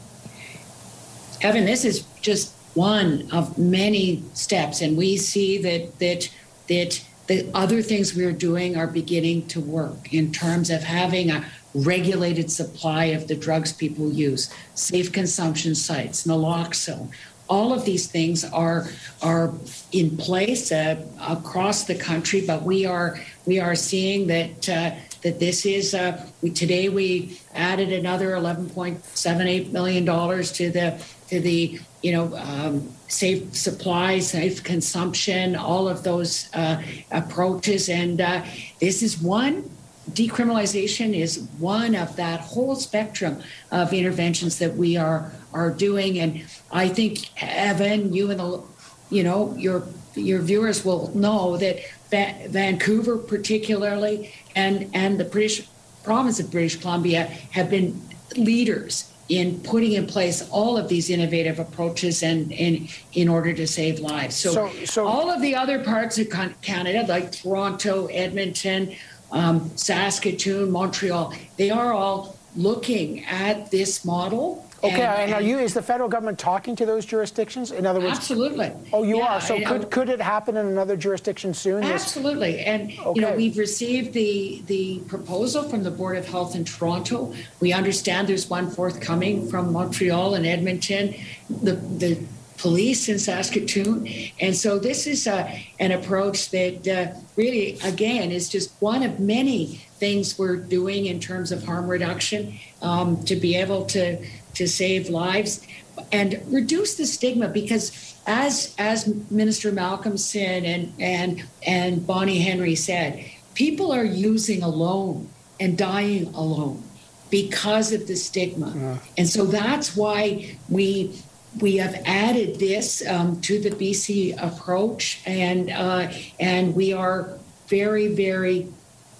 [1.42, 6.30] Evan, this is just one of many steps, and we see that that
[6.68, 11.46] that the other things we're doing are beginning to work in terms of having a
[11.74, 17.10] regulated supply of the drugs people use, safe consumption sites, naloxone,
[17.50, 18.88] all of these things are
[19.22, 19.54] are
[19.92, 24.92] in place uh, across the country, but we are we are seeing that uh,
[25.24, 31.42] that this is uh, we, today we added another 11.78 million dollars to the to
[31.42, 36.82] the you know um, safe supply, safe consumption, all of those uh,
[37.12, 38.46] approaches, and uh,
[38.80, 39.70] this is one
[40.14, 43.42] decriminalization is one of that whole spectrum
[43.72, 46.20] of interventions that we are are doing.
[46.20, 48.64] And I think Evan, you and the,
[49.10, 51.80] you know, your your viewers will know that
[52.12, 55.68] Va- Vancouver, particularly, and and the British
[56.04, 58.02] province of British Columbia have been
[58.36, 63.68] leaders in putting in place all of these innovative approaches and in in order to
[63.68, 64.36] save lives.
[64.36, 66.30] So, so, so all of the other parts of
[66.62, 68.96] Canada, like Toronto, Edmonton,
[69.32, 74.66] um, Saskatoon, Montreal, they are all looking at this model.
[74.82, 75.60] Okay, and, and, are you?
[75.60, 77.72] Is the federal government talking to those jurisdictions?
[77.72, 78.72] In other words, absolutely.
[78.94, 79.42] Oh, you yeah, are.
[79.42, 81.84] So could could it happen in another jurisdiction soon?
[81.84, 83.12] Absolutely, and okay.
[83.14, 87.34] you know we've received the the proposal from the Board of Health in Toronto.
[87.60, 91.14] We understand there's one forthcoming from Montreal and Edmonton.
[91.50, 92.24] The the
[92.60, 94.08] police in Saskatoon.
[94.40, 99.20] And so this is uh, an approach that uh, really, again, is just one of
[99.20, 104.68] many things we're doing in terms of harm reduction um, to be able to to
[104.68, 105.66] save lives
[106.12, 112.76] and reduce the stigma because as as Minister Malcolm said and and and Bonnie Henry
[112.76, 116.84] said, people are using alone and dying alone
[117.30, 118.74] because of the stigma.
[118.76, 118.98] Yeah.
[119.18, 121.22] And so that's why we
[121.60, 128.08] we have added this um, to the BC approach, and uh, and we are very,
[128.08, 128.68] very.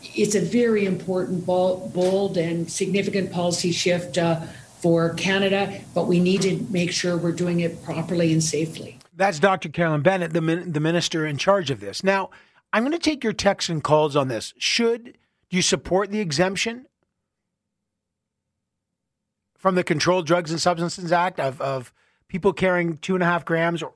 [0.02, 4.42] It's a very important, bold, and significant policy shift uh,
[4.80, 8.98] for Canada, but we need to make sure we're doing it properly and safely.
[9.14, 9.68] That's Dr.
[9.70, 12.04] Carolyn Bennett, the min- the minister in charge of this.
[12.04, 12.30] Now,
[12.72, 14.54] I'm going to take your texts and calls on this.
[14.58, 15.18] Should
[15.50, 16.86] you support the exemption
[19.58, 21.92] from the Controlled Drugs and Substances Act of, of
[22.30, 23.94] people carrying two and a half grams or,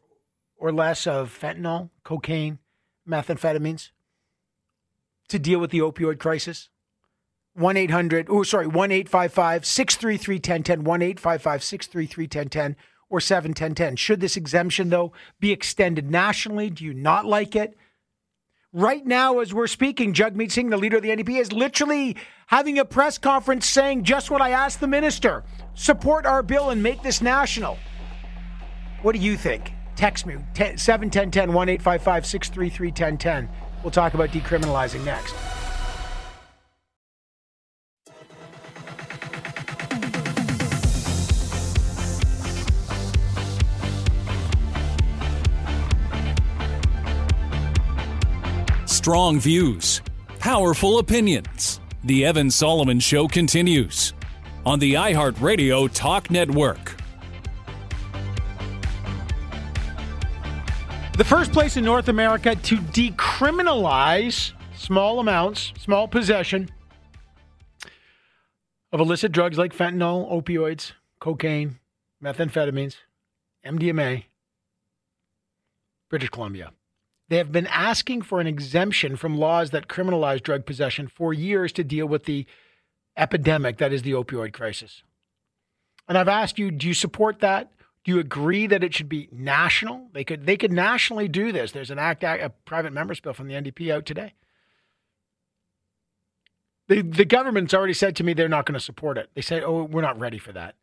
[0.57, 2.59] or less of fentanyl, cocaine,
[3.07, 3.91] methamphetamines
[5.29, 6.67] to deal with the opioid crisis?
[7.55, 12.75] 1 800, oh, sorry, 1 855 633 1010, 1 855 633 1010,
[13.09, 13.95] or 71010.
[13.95, 16.71] Should this exemption, though, be extended nationally?
[16.71, 17.77] Do you not like it?
[18.75, 22.17] Right now, as we're speaking, Jagmeet Singh, the leader of the NDP, is literally
[22.47, 25.43] having a press conference saying just what I asked the minister
[25.75, 27.77] support our bill and make this national.
[29.03, 29.73] What do you think?
[29.97, 33.49] Text me 71010 1 855 633 1010.
[33.83, 35.35] We'll talk about decriminalizing next.
[48.89, 50.01] Strong views,
[50.39, 51.81] powerful opinions.
[52.05, 54.13] The Evan Solomon Show continues
[54.65, 57.02] on the iHeartRadio Talk Network.
[61.15, 66.69] The first place in North America to decriminalize small amounts, small possession
[68.91, 71.77] of illicit drugs like fentanyl, opioids, cocaine,
[72.21, 72.95] methamphetamines,
[73.63, 74.23] MDMA,
[76.09, 76.71] British Columbia.
[77.29, 81.71] They have been asking for an exemption from laws that criminalize drug possession for years
[81.73, 82.47] to deal with the
[83.15, 85.03] epidemic that is the opioid crisis.
[86.07, 87.71] And I've asked you, do you support that?
[88.03, 90.09] Do you agree that it should be national?
[90.13, 91.71] They could they could nationally do this.
[91.71, 94.33] There's an act, a private members bill from the NDP out today.
[96.87, 99.29] The the government's already said to me they're not going to support it.
[99.35, 100.75] They said, "Oh, we're not ready for that."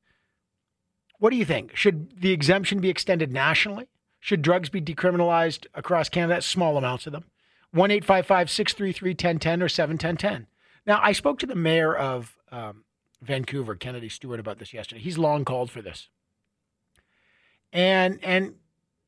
[1.18, 1.76] What do you think?
[1.76, 3.88] Should the exemption be extended nationally?
[4.20, 6.40] Should drugs be decriminalized across Canada?
[6.40, 7.24] Small amounts of them.
[7.72, 10.46] 1 633 1010 or 71010.
[10.86, 12.84] Now, I spoke to the mayor of um,
[13.22, 15.00] Vancouver, Kennedy Stewart, about this yesterday.
[15.02, 16.08] He's long called for this.
[17.72, 18.54] And, and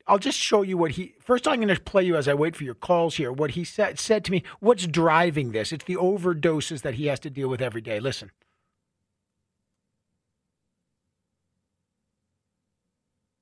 [0.07, 1.15] I'll just show you what he.
[1.21, 3.33] First, I'm going to play you as I wait for your calls here.
[3.33, 4.43] What he said said to me.
[4.61, 5.73] What's driving this?
[5.73, 8.01] It's the overdoses that he has to deal with every day.
[8.01, 8.31] Listen.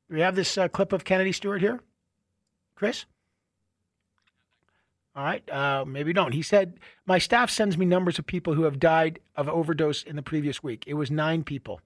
[0.09, 1.80] We have this uh, clip of Kennedy Stewart here?
[2.74, 3.04] Chris?
[5.14, 6.33] All right, uh, maybe don't.
[6.33, 10.16] He said, My staff sends me numbers of people who have died of overdose in
[10.16, 10.85] the previous week.
[10.87, 11.80] It was nine people.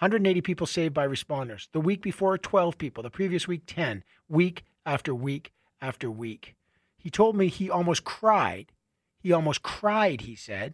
[0.00, 1.68] 180 people saved by responders.
[1.72, 3.02] The week before, 12 people.
[3.02, 4.02] The previous week, 10.
[4.28, 6.56] Week after week after week.
[6.96, 8.72] He told me he almost cried.
[9.18, 10.72] He almost cried, he said,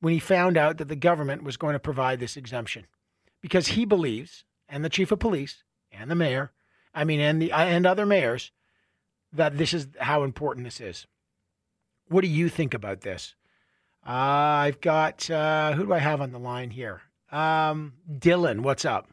[0.00, 2.86] when he found out that the government was going to provide this exemption.
[3.40, 6.50] Because he believes, and the chief of police, and the mayor,
[6.92, 8.50] I mean, and the and other mayors,
[9.32, 11.06] that this is how important this is.
[12.08, 13.36] What do you think about this?
[14.06, 17.02] Uh, I've got uh, who do I have on the line here?
[17.34, 19.08] Um, Dylan, what's up?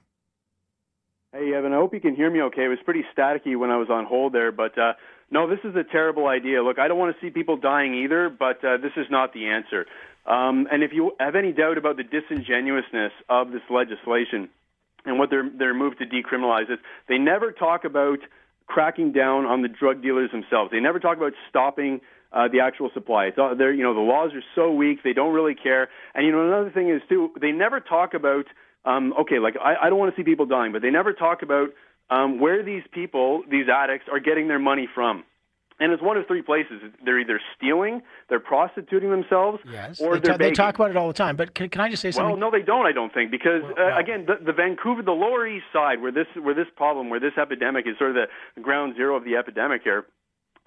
[1.34, 2.66] Hey Evan, I hope you can hear me okay.
[2.66, 4.94] It was pretty staticky when I was on hold there, but uh,
[5.32, 6.62] no, this is a terrible idea.
[6.62, 9.48] Look, I don't want to see people dying either, but uh, this is not the
[9.48, 9.88] answer.
[10.28, 14.50] Um, and if you have any doubt about the disingenuousness of this legislation,
[15.04, 16.78] and what their their move to decriminalize is
[17.10, 18.20] they never talk about
[18.68, 20.70] cracking down on the drug dealers themselves.
[20.70, 22.02] They never talk about stopping
[22.34, 23.26] uh, the actual supply.
[23.26, 25.90] It's all, they're, you know the laws are so weak they don't really care.
[26.16, 28.46] And you know another thing is too they never talk about
[28.86, 31.42] um, okay like I, I don't want to see people dying, but they never talk
[31.42, 31.70] about
[32.10, 35.24] um, where these people these addicts are getting their money from.
[35.80, 36.80] And it's one of three places.
[37.04, 40.00] They're either stealing, they're prostituting themselves, yes.
[40.00, 41.36] or they, are they talk about it all the time.
[41.36, 42.40] But can, can I just say something?
[42.40, 42.86] Well, no, they don't.
[42.86, 46.12] I don't think because well, uh, again, the, the Vancouver, the Lower East Side, where
[46.12, 49.38] this where this problem, where this epidemic is sort of the ground zero of the
[49.38, 50.06] epidemic here.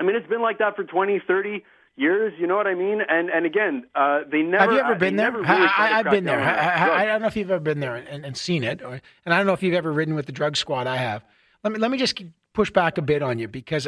[0.00, 1.62] I mean, it's been like that for 20, 30
[1.96, 2.32] years.
[2.38, 3.00] You know what I mean?
[3.08, 4.64] And and again, uh, they never.
[4.64, 5.32] Have you ever been there?
[5.32, 6.40] Really I, have been there.
[6.40, 9.34] I, I, don't know if you've ever been there and, and seen it, or, and
[9.34, 10.86] I don't know if you've ever ridden with the drug squad.
[10.86, 11.24] I have.
[11.62, 12.20] Let me let me just
[12.52, 13.86] push back a bit on you because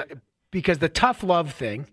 [0.50, 1.86] because the tough love thing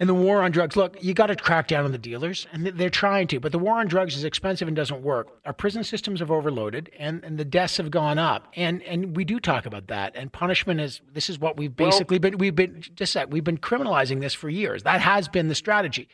[0.00, 0.76] and the war on drugs.
[0.76, 3.58] Look, you got to crack down on the dealers, and they're trying to, but the
[3.58, 5.28] war on drugs is expensive and doesn't work.
[5.44, 9.24] Our prison systems have overloaded, and, and the deaths have gone up, and and we
[9.24, 10.14] do talk about that.
[10.14, 13.44] And punishment is this is what we've basically well, been we've been just that we've
[13.44, 14.84] been criminalizing this for years.
[14.84, 16.08] That has been the strategy.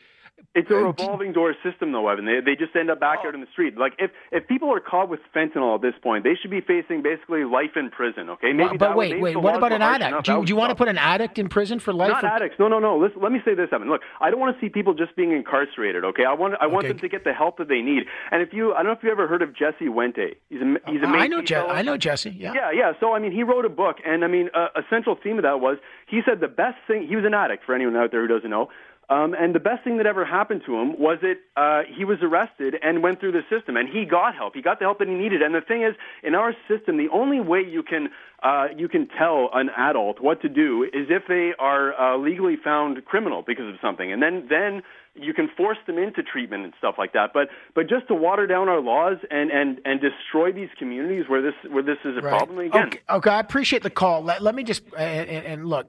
[0.53, 2.25] It's a revolving door system, though, Evan.
[2.25, 3.27] They, they just end up back oh.
[3.27, 3.77] out in the street.
[3.77, 7.03] Like if if people are caught with fentanyl at this point, they should be facing
[7.03, 8.29] basically life in prison.
[8.29, 8.69] Okay, maybe.
[8.69, 9.35] Well, but wait, wait.
[9.35, 10.23] What about an addict?
[10.23, 12.09] Do you, do you want to put an addict in prison for life?
[12.09, 12.27] Not or...
[12.27, 12.57] addicts.
[12.57, 12.97] No, no, no.
[12.97, 13.89] Listen, let me say this, Evan.
[13.89, 16.05] Look, I don't want to see people just being incarcerated.
[16.05, 16.93] Okay, I want I want okay.
[16.93, 18.03] them to get the help that they need.
[18.31, 20.35] And if you, I don't know if you ever heard of Jesse Wente.
[20.49, 21.07] He's a he's a.
[21.07, 22.29] I know Je- I know Jesse.
[22.29, 22.53] Yeah.
[22.53, 22.93] Yeah, yeah.
[23.01, 25.43] So I mean, he wrote a book, and I mean, uh, a central theme of
[25.43, 27.07] that was he said the best thing.
[27.07, 28.69] He was an addict for anyone out there who doesn't know.
[29.07, 32.17] Um, and the best thing that ever happened to him was that uh, he was
[32.23, 34.55] arrested and went through the system, and he got help.
[34.55, 35.43] He got the help that he needed.
[35.43, 38.09] And the thing is, in our system, the only way you can
[38.41, 42.55] uh, you can tell an adult what to do is if they are uh, legally
[42.61, 44.81] found criminal because of something, and then then
[45.13, 47.31] you can force them into treatment and stuff like that.
[47.33, 51.41] But but just to water down our laws and and and destroy these communities where
[51.41, 52.29] this where this is a right.
[52.29, 52.87] problem again.
[52.87, 54.23] Okay, okay, I appreciate the call.
[54.23, 55.87] Let, let me just and, and look,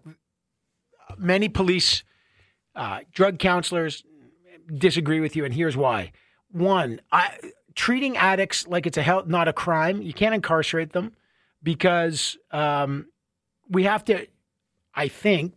[1.18, 2.04] many police
[2.76, 4.04] uh, drug counselors
[4.72, 6.12] disagree with you, and here's why.
[6.52, 7.36] One, I,
[7.74, 10.02] treating addicts like it's a health, not a crime.
[10.02, 11.12] You can't incarcerate them
[11.62, 13.06] because um,
[13.68, 14.26] we have to.
[14.94, 15.54] I think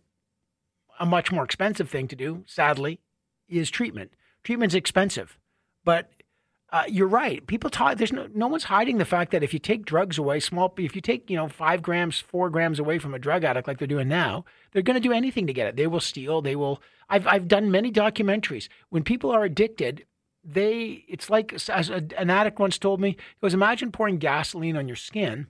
[0.98, 3.00] a much more expensive thing to do, sadly,
[3.48, 4.12] is treatment.
[4.42, 5.38] Treatment's expensive,
[5.84, 6.10] but
[6.72, 7.44] uh, you're right.
[7.46, 7.96] People talk.
[7.96, 10.94] There's no no one's hiding the fact that if you take drugs away, small, if
[10.94, 13.88] you take you know five grams, four grams away from a drug addict like they're
[13.88, 15.76] doing now, they're going to do anything to get it.
[15.76, 16.40] They will steal.
[16.42, 16.80] They will.
[17.10, 18.68] I've I've done many documentaries.
[18.88, 20.06] When people are addicted,
[20.42, 23.10] they it's like as a, an addict once told me.
[23.10, 25.48] He goes, imagine pouring gasoline on your skin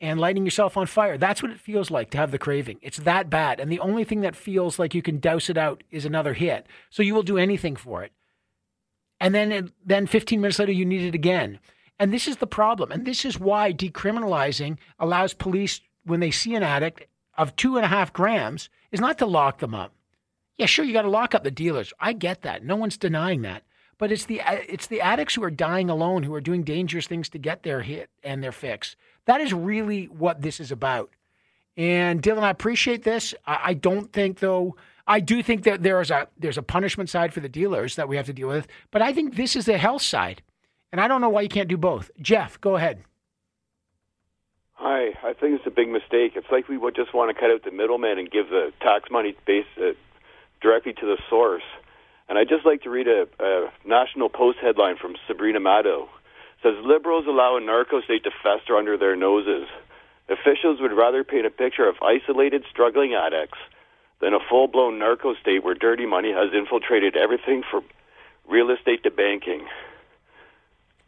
[0.00, 1.18] and lighting yourself on fire.
[1.18, 2.78] That's what it feels like to have the craving.
[2.82, 3.60] It's that bad.
[3.60, 6.66] And the only thing that feels like you can douse it out is another hit.
[6.90, 8.12] So you will do anything for it
[9.22, 11.60] and then it, then 15 minutes later you need it again.
[12.00, 12.90] And this is the problem.
[12.90, 17.06] And this is why decriminalizing allows police, when they see an addict
[17.38, 19.94] of two and a half grams, is not to lock them up.
[20.58, 21.92] Yeah, sure, you got to lock up the dealers.
[21.98, 22.64] I get that.
[22.64, 23.64] No one's denying that.
[23.98, 27.28] But it's the it's the addicts who are dying alone, who are doing dangerous things
[27.30, 28.96] to get their hit and their fix.
[29.26, 31.10] That is really what this is about.
[31.76, 33.34] And Dylan, I appreciate this.
[33.46, 34.76] I, I don't think though
[35.06, 38.08] I do think that there is a there's a punishment side for the dealers that
[38.08, 40.42] we have to deal with, but I think this is the health side,
[40.90, 42.10] and I don't know why you can't do both.
[42.20, 43.04] Jeff, go ahead.
[44.74, 46.32] Hi, I think it's a big mistake.
[46.34, 49.10] It's like we would just want to cut out the middleman and give the tax
[49.10, 49.92] money based uh,
[50.62, 51.62] directly to the source.
[52.28, 56.08] And I'd just like to read a, a National Post headline from Sabrina Maddeaux.
[56.56, 59.68] It says liberals allow a narco state to fester under their noses.
[60.28, 63.58] Officials would rather paint a picture of isolated, struggling addicts
[64.20, 67.84] than a full blown narco state where dirty money has infiltrated everything from
[68.48, 69.66] real estate to banking.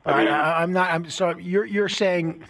[0.04, 0.90] I mean, I, am not.
[0.90, 1.42] I'm sorry.
[1.42, 2.44] You're you're saying,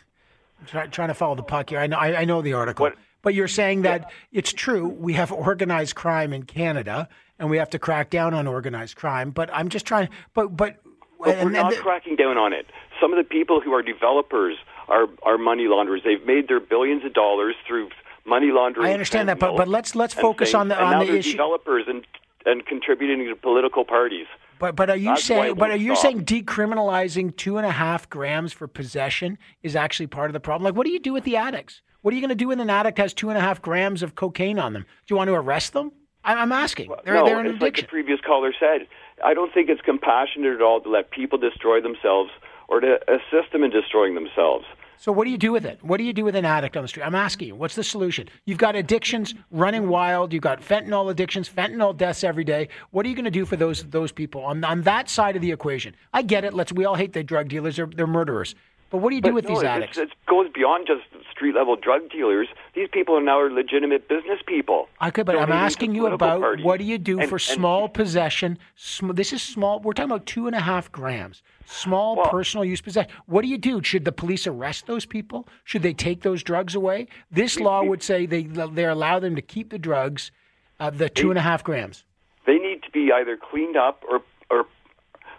[0.67, 1.79] try, trying to follow the puck here.
[1.79, 1.97] I know.
[1.97, 4.39] I, I know the article, what, but you're saying that yeah.
[4.39, 4.87] it's true.
[4.87, 7.09] We have organized crime in Canada,
[7.39, 9.31] and we have to crack down on organized crime.
[9.31, 10.11] But I'm just trying.
[10.35, 10.81] But but,
[11.19, 12.67] but we're not the, cracking down on it.
[13.01, 14.57] Some of the people who are developers
[14.89, 16.03] are are money launderers.
[16.05, 17.89] They've made their billions of dollars through
[18.25, 18.87] money laundering.
[18.87, 21.33] I understand that, but but let's let's focus things, on the on the issue.
[21.33, 22.07] Developers and
[22.47, 24.27] and contributing to political parties.
[24.59, 26.03] But but are you That's saying but are you stop.
[26.03, 30.65] saying decriminalizing two and a half grams for possession is actually part of the problem?
[30.65, 31.83] Like, what do you do with the addicts?
[32.05, 34.03] What are you going to do when an addict has two and a half grams
[34.03, 34.83] of cocaine on them?
[34.83, 35.91] Do you want to arrest them?
[36.23, 36.93] I'm asking.
[37.03, 38.87] They're, no, they're it's like the previous caller said.
[39.25, 42.31] I don't think it's compassionate at all to let people destroy themselves
[42.69, 44.67] or to assist them in destroying themselves.
[44.99, 45.79] So what do you do with it?
[45.83, 47.05] What do you do with an addict on the street?
[47.05, 48.29] I'm asking you, what's the solution?
[48.45, 50.35] You've got addictions running wild.
[50.35, 52.69] You've got fentanyl addictions, fentanyl deaths every day.
[52.91, 55.43] What are you going to do for those those people on on that side of
[55.43, 55.97] the equation?
[56.13, 56.53] I get it.
[56.53, 57.77] Let's we all hate the drug dealers.
[57.77, 58.55] They're, they're murderers.
[58.91, 59.99] But what do you but do with no, these addicts?
[59.99, 62.49] It goes beyond just street level drug dealers.
[62.75, 64.89] These people are now legitimate business people.
[65.01, 66.65] I could, but I'm asking you about parties.
[66.65, 68.59] what do you do and, for and, small possession?
[68.77, 69.81] Sm- this is small.
[69.81, 71.43] We're talking about two and a half grams.
[71.67, 73.11] Small well, personal use possession.
[73.27, 73.83] What do you do?
[73.83, 75.49] Should the police arrest those people?
[75.65, 77.09] Should they take those drugs away?
[77.31, 80.31] This law would say they they allow them to keep the drugs,
[80.79, 82.05] uh, the two and a half grams.
[82.47, 84.67] They need to be either cleaned up or or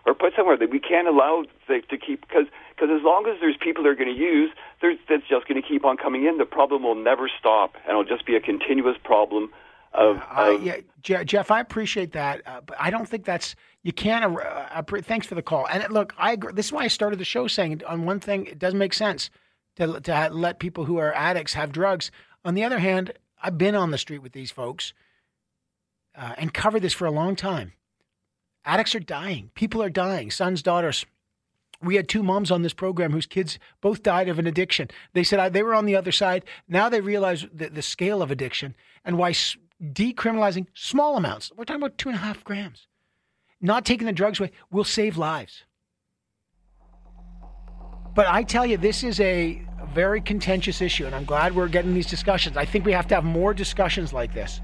[0.06, 2.46] or put somewhere that we can't allow to keep because
[2.76, 4.52] because as long as there's people that are going to use,
[4.82, 6.38] there's that's just going to keep on coming in.
[6.38, 9.52] The problem will never stop, and it'll just be a continuous problem.
[9.94, 14.26] Of, uh, yeah, Jeff, I appreciate that, uh, but I don't think that's you can't.
[14.26, 15.68] Uh, uh thanks for the call.
[15.68, 16.52] And look, I agree.
[16.54, 19.30] This is why I started the show saying on one thing it doesn't make sense
[19.78, 22.12] to to let people who are addicts have drugs.
[22.44, 24.94] On the other hand, I've been on the street with these folks
[26.16, 27.72] uh, and covered this for a long time.
[28.66, 29.52] Addicts are dying.
[29.54, 30.32] People are dying.
[30.32, 31.06] Sons, daughters
[31.82, 34.90] we had two moms on this program whose kids both died of an addiction.
[35.14, 36.44] They said they were on the other side.
[36.68, 41.82] Now they realize the, the scale of addiction and why decriminalizing small amounts, we're talking
[41.82, 42.88] about two and a half grams,
[43.62, 45.64] not taking the drugs away, will save lives.
[48.16, 49.62] But I tell you, this is a
[49.94, 52.56] very contentious issue, and I'm glad we're getting these discussions.
[52.56, 54.62] I think we have to have more discussions like this.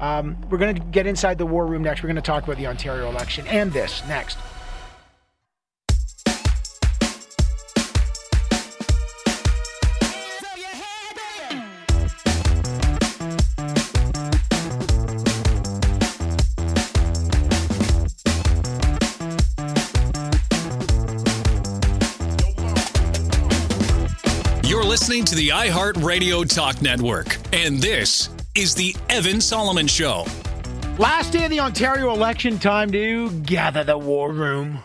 [0.00, 2.02] Um, we're going to get inside the war room next.
[2.02, 4.38] We're going to talk about the Ontario election and this next.
[25.10, 30.24] listening to the iHeartRadio Talk Network, and this is the Evan Solomon Show.
[30.96, 34.84] Last day of the Ontario election, time to gather the war room.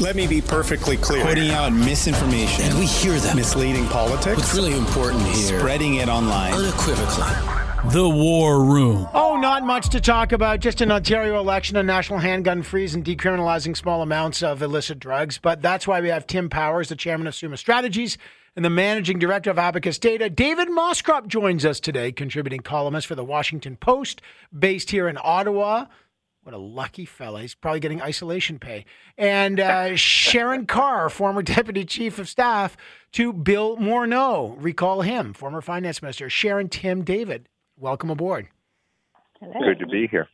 [0.00, 1.22] Let me be perfectly clear.
[1.22, 2.64] Putting out misinformation.
[2.64, 3.36] And we hear that.
[3.36, 4.38] Misleading politics.
[4.38, 5.58] What's really important here.
[5.58, 6.54] Spreading it online.
[6.54, 9.06] Unequivocally The War Room.
[9.12, 10.60] Oh, not much to talk about.
[10.60, 15.36] Just an Ontario election, a national handgun freeze, and decriminalizing small amounts of illicit drugs.
[15.36, 18.16] But that's why we have Tim Powers, the chairman of Summa Strategies
[18.56, 20.30] and the managing director of Abacus Data.
[20.30, 24.22] David Moscrop joins us today, contributing columnist for the Washington Post,
[24.58, 25.84] based here in Ottawa.
[26.42, 27.42] What a lucky fella.
[27.42, 28.86] He's probably getting isolation pay.
[29.18, 32.76] And uh, Sharan Kaur, former deputy chief of staff
[33.12, 34.56] to Bill Morneau.
[34.58, 36.28] Recall him, former finance minister.
[36.28, 38.48] Sharan, Tim, David, welcome aboard.
[39.40, 39.52] Hello.
[39.60, 40.28] Good to be here.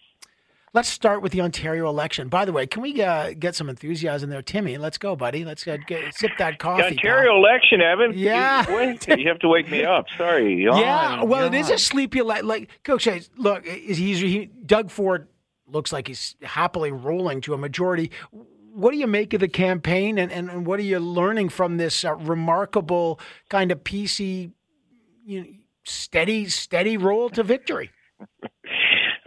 [0.74, 2.28] Let's start with the Ontario election.
[2.28, 4.78] By the way, can we uh, get some enthusiasm there, Timmy?
[4.78, 5.44] Let's go, buddy.
[5.44, 6.82] Let's get, get sip that coffee.
[6.82, 7.36] The Ontario pal.
[7.36, 8.12] election, Evan.
[8.14, 10.06] Yeah, you, wait, you have to wake me up.
[10.16, 10.62] Sorry.
[10.62, 11.54] Yawn, yeah, well, yawn.
[11.54, 12.46] it is a sleepy election.
[12.46, 13.06] Like Coach
[13.36, 15.28] look, is he, he Doug Ford
[15.66, 18.10] looks like he's happily rolling to a majority.
[18.30, 21.76] What do you make of the campaign, and, and, and what are you learning from
[21.76, 23.20] this uh, remarkable
[23.50, 24.52] kind of PC,
[25.26, 25.46] you know,
[25.84, 27.90] steady steady roll to victory?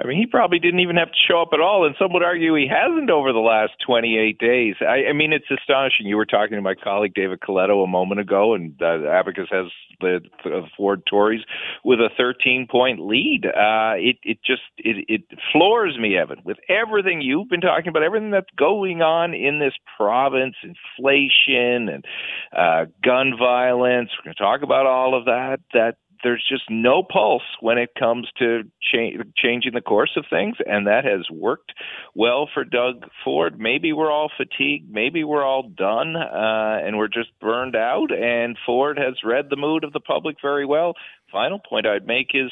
[0.05, 2.23] I mean, he probably didn't even have to show up at all, and some would
[2.23, 4.75] argue he hasn't over the last 28 days.
[4.81, 6.05] I, I mean, it's astonishing.
[6.05, 9.65] You were talking to my colleague David Coletto a moment ago, and uh, Abacus has
[9.99, 11.41] the, the Ford Tories
[11.83, 13.45] with a 13 point lead.
[13.45, 18.03] Uh, it it just it, it floors me, Evan, with everything you've been talking about,
[18.03, 22.05] everything that's going on in this province, inflation and
[22.55, 24.09] uh, gun violence.
[24.17, 25.61] We're going to talk about all of that.
[25.73, 30.57] That there's just no pulse when it comes to cha- changing the course of things,
[30.65, 31.73] and that has worked
[32.13, 33.59] well for Doug Ford.
[33.59, 38.11] Maybe we're all fatigued, maybe we're all done, uh, and we're just burned out.
[38.11, 40.93] And Ford has read the mood of the public very well
[41.35, 42.49] final point I'd make is,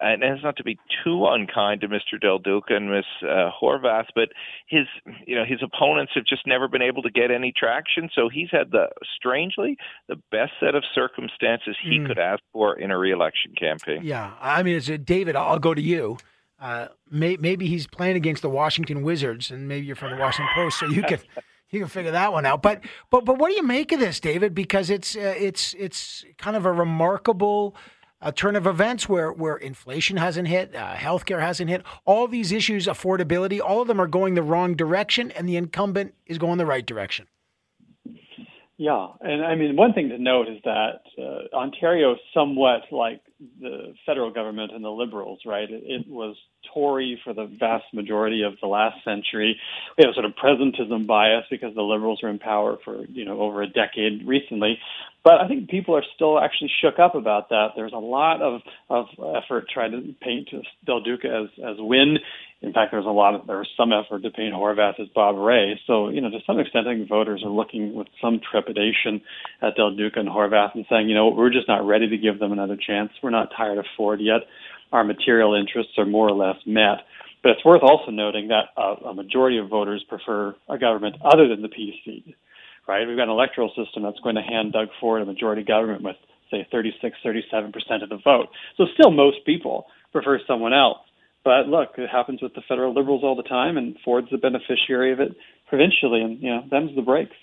[0.00, 2.20] and it's not to be too unkind to Mr.
[2.20, 3.04] Del Duca and Ms.
[3.22, 4.30] uh, Horwath, but
[4.66, 4.86] his,
[5.24, 8.10] you know, his opponents have just never been able to get any traction.
[8.12, 9.76] So he's had the, strangely,
[10.08, 12.08] the best set of circumstances he mm.
[12.08, 14.00] could ask for in a reelection campaign.
[14.02, 15.36] Yeah, I mean, it's a, David.
[15.36, 16.18] I'll go to you.
[16.58, 20.50] Uh, may, maybe he's playing against the Washington Wizards, and maybe you're from the Washington
[20.56, 21.20] Post, so you can.
[21.74, 22.62] you can figure that one out.
[22.62, 24.54] But but but what do you make of this, David?
[24.54, 27.76] Because it's uh, it's it's kind of a remarkable
[28.24, 31.82] a turn of events where where inflation hasn't hit, uh, healthcare hasn't hit.
[32.04, 36.14] All these issues, affordability, all of them are going the wrong direction, and the incumbent
[36.26, 37.26] is going the right direction.
[38.76, 43.20] Yeah, and I mean one thing to note is that uh, Ontario somewhat like
[43.60, 45.70] the federal government and the Liberals, right?
[45.70, 46.36] It, it was
[46.72, 49.58] Tory for the vast majority of the last century.
[49.96, 53.24] We have a sort of presentism bias because the Liberals were in power for you
[53.24, 54.78] know over a decade recently,
[55.24, 57.68] but I think people are still actually shook up about that.
[57.74, 60.50] There's a lot of, of effort trying to paint
[60.84, 62.18] Del Duca as, as Wynne.
[62.60, 65.36] In fact, there's a lot of, there was some effort to paint Horwath as Bob
[65.36, 65.80] Rae.
[65.86, 69.22] So, you know, to some extent, I think voters are looking with some trepidation
[69.62, 72.38] at Del Duca and Horwath and saying, you know, we're just not ready to give
[72.38, 73.10] them another chance.
[73.22, 74.42] We're not tired of Ford yet.
[74.92, 76.98] Our material interests are more or less met.
[77.42, 81.48] But it's worth also noting that a, a majority of voters prefer a government other
[81.48, 82.34] than the PC
[82.86, 83.06] right?
[83.06, 86.16] We've got an electoral system that's going to hand Doug Ford a majority government with,
[86.50, 88.48] say, 36, 37% of the vote.
[88.76, 90.98] So still most people prefer someone else.
[91.44, 95.12] But look, it happens with the federal liberals all the time, and Ford's the beneficiary
[95.12, 95.36] of it
[95.68, 97.36] provincially, and you know, them's the breaks.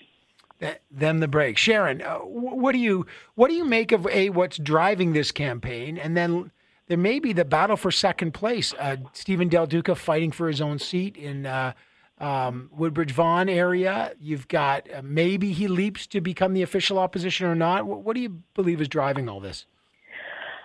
[0.90, 1.56] Them the break.
[1.56, 5.98] Sharan, uh, what do you what do you make of a what's driving this campaign,
[5.98, 6.52] and then
[6.86, 8.72] there may be the battle for second place.
[8.78, 11.72] Uh, Stephen Del Duca fighting for his own seat in uh,
[12.18, 14.12] um, Woodbridge Vaughan area.
[14.20, 17.86] You've got uh, maybe he leaps to become the official opposition or not.
[17.86, 19.66] What, what do you believe is driving all this?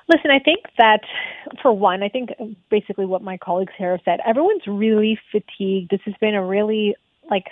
[0.09, 1.01] Listen, I think that
[1.61, 2.29] for one, I think
[2.69, 5.89] basically what my colleagues here have said, everyone's really fatigued.
[5.89, 6.95] This has been a really
[7.29, 7.47] like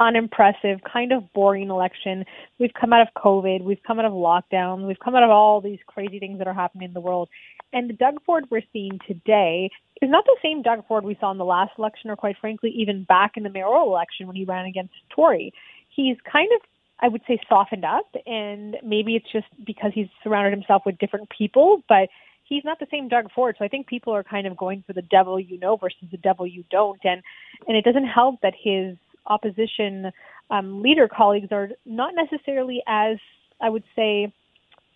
[0.00, 2.24] unimpressive, kind of boring election.
[2.58, 5.60] We've come out of COVID, we've come out of lockdowns, we've come out of all
[5.60, 7.28] these crazy things that are happening in the world.
[7.72, 9.70] And the Doug Ford we're seeing today
[10.02, 12.70] is not the same Doug Ford we saw in the last election, or quite frankly,
[12.70, 15.52] even back in the mayoral election when he ran against Tory.
[15.94, 16.62] He's kind of,
[17.00, 21.28] I would say, softened up, and maybe it's just because he's surrounded himself with different
[21.28, 22.08] people, but
[22.44, 23.56] he's not the same Doug Ford.
[23.58, 26.16] So I think people are kind of going for the devil you know versus the
[26.16, 27.22] devil you don't, and
[27.68, 28.96] and it doesn't help that his
[29.26, 30.10] opposition
[30.50, 33.18] um, leader colleagues are not necessarily as
[33.60, 34.32] I would say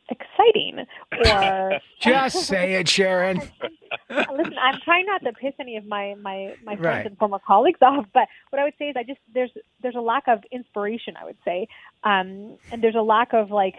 [0.09, 0.87] exciting
[1.31, 3.39] or just say it sharon.
[4.11, 7.07] Listen i'm trying not to piss any of my my my friends right.
[7.07, 9.51] and former colleagues off but what i would say is i just there's
[9.83, 11.67] there's a lack of inspiration i would say.
[12.03, 13.77] Um and there's a lack of like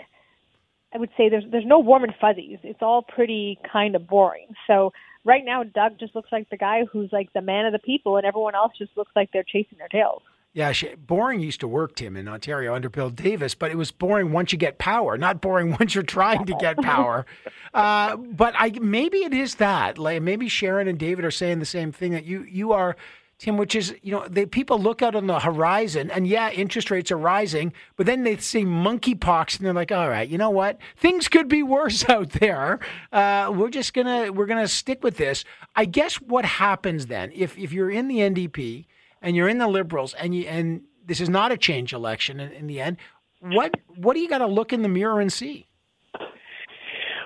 [0.94, 2.58] i would say there's there's no warm and fuzzies.
[2.64, 4.48] It's all pretty kind of boring.
[4.66, 4.94] So
[5.26, 8.18] right now doug just looks like the guy who's like the man of the people
[8.18, 10.24] and everyone else just looks like they're chasing their tails
[10.56, 13.92] Yeah, she, boring used to work, Tim, in Ontario under Bill Davis, but it was
[13.92, 17.26] boring once you get power, not boring once you're trying to get power.
[17.74, 19.98] uh, but I maybe it is that.
[19.98, 22.96] Like maybe Sharan and David are saying the same thing that you you are.
[23.38, 26.90] Tim, which is, you know, they, people look out on the horizon and yeah, interest
[26.90, 30.50] rates are rising, but then they see monkeypox and they're like, all right, you know
[30.50, 30.78] what?
[30.96, 32.80] Things could be worse out there.
[33.12, 35.44] Uh, we're just gonna we're gonna stick with this.
[35.76, 38.86] I guess what happens then if if you're in the NDP
[39.26, 42.52] and you're in the Liberals and you and this is not a change election in,
[42.52, 42.98] in the end,
[43.42, 45.68] what what do you got to look in the mirror and see?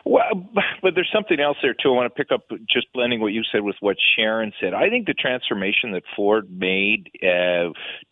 [0.05, 0.23] Well,
[0.81, 1.89] but there's something else there too.
[1.89, 4.73] I want to pick up just blending what you said with what Sharan said.
[4.73, 7.69] I think the transformation that Ford made uh,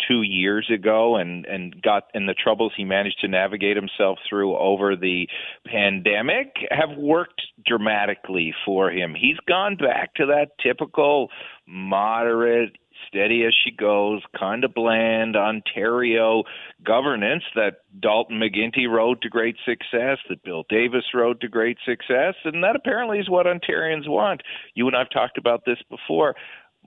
[0.08, 4.56] two years ago and and got and the troubles he managed to navigate himself through
[4.58, 5.28] over the
[5.66, 9.16] pandemic have worked dramatically for him.
[9.20, 11.30] He's gone back to that typical
[11.66, 12.78] moderate
[13.08, 16.44] steady as she goes, kind of bland Ontario
[16.84, 22.36] governance that Dalton McGuinty rode to great success, that Bill Davis rode to great success,
[22.44, 24.42] and that apparently is what Ontarians want.
[24.74, 26.36] You and I've talked about this before.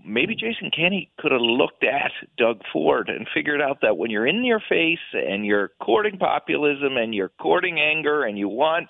[0.02, 4.26] Maybe Jason Kenney could have looked at Doug Ford and figured out that when you're
[4.26, 8.86] in your face and you're courting populism and you're courting anger and you want,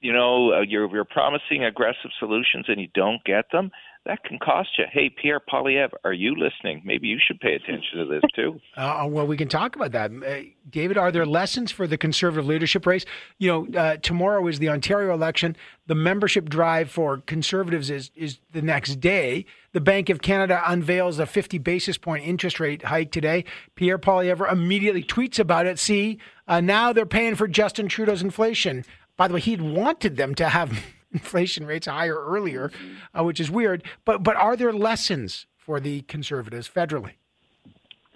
[0.00, 3.70] you know, uh, you're, you're promising aggressive solutions and you don't get them,
[4.06, 4.84] that can cost you.
[4.90, 6.82] Hey, Pierre Poilievre, are you listening?
[6.84, 8.60] Maybe you should pay attention to this too.
[8.76, 10.10] Uh, well, we can talk about that.
[10.10, 13.04] Uh, David, are there lessons for the Conservative leadership race?
[13.38, 15.56] You know, uh, tomorrow is the Ontario election.
[15.86, 19.46] The membership drive for Conservatives is is the next day.
[19.72, 23.44] The Bank of Canada unveils a 50 basis point interest rate hike today.
[23.76, 25.78] Pierre Poilievre immediately tweets about it.
[25.78, 28.84] See, uh, now they're paying for Justin Trudeau's inflation.
[29.16, 30.78] By the way, he'd wanted them to have
[31.12, 32.70] inflation rates higher earlier,
[33.18, 33.82] uh, which is weird.
[34.04, 37.14] But but are there lessons for the conservatives federally?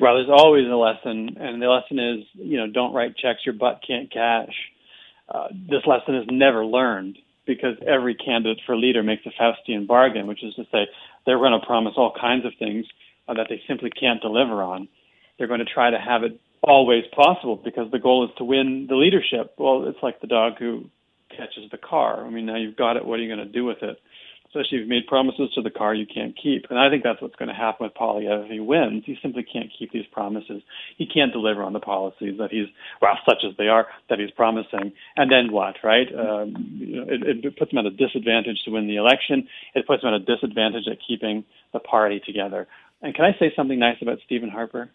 [0.00, 3.54] Well, there's always a lesson, and the lesson is you know don't write checks your
[3.54, 4.54] butt can't cash.
[5.28, 10.26] Uh, this lesson is never learned because every candidate for leader makes a Faustian bargain,
[10.26, 10.86] which is to say
[11.26, 12.86] they're going to promise all kinds of things
[13.28, 14.88] uh, that they simply can't deliver on.
[15.38, 18.86] They're going to try to have it always possible because the goal is to win
[18.88, 19.54] the leadership.
[19.56, 20.84] Well, it's like the dog who
[21.30, 22.24] catches the car.
[22.24, 23.04] I mean, now you've got it.
[23.04, 23.98] What are you going to do with it?
[24.46, 26.66] Especially if you've made promises to the car you can't keep.
[26.70, 29.04] And I think that's what's going to happen with Poilievre if he wins.
[29.06, 30.60] He simply can't keep these promises.
[30.98, 32.66] He can't deliver on the policies that he's,
[33.00, 34.92] well, such as they are, that he's promising.
[35.16, 36.08] And then what, right?
[36.12, 39.46] Um, you know, it, it puts him at a disadvantage to win the election.
[39.76, 42.66] It puts him at a disadvantage at keeping the party together.
[43.02, 44.90] And can I say something nice about Stephen Harper?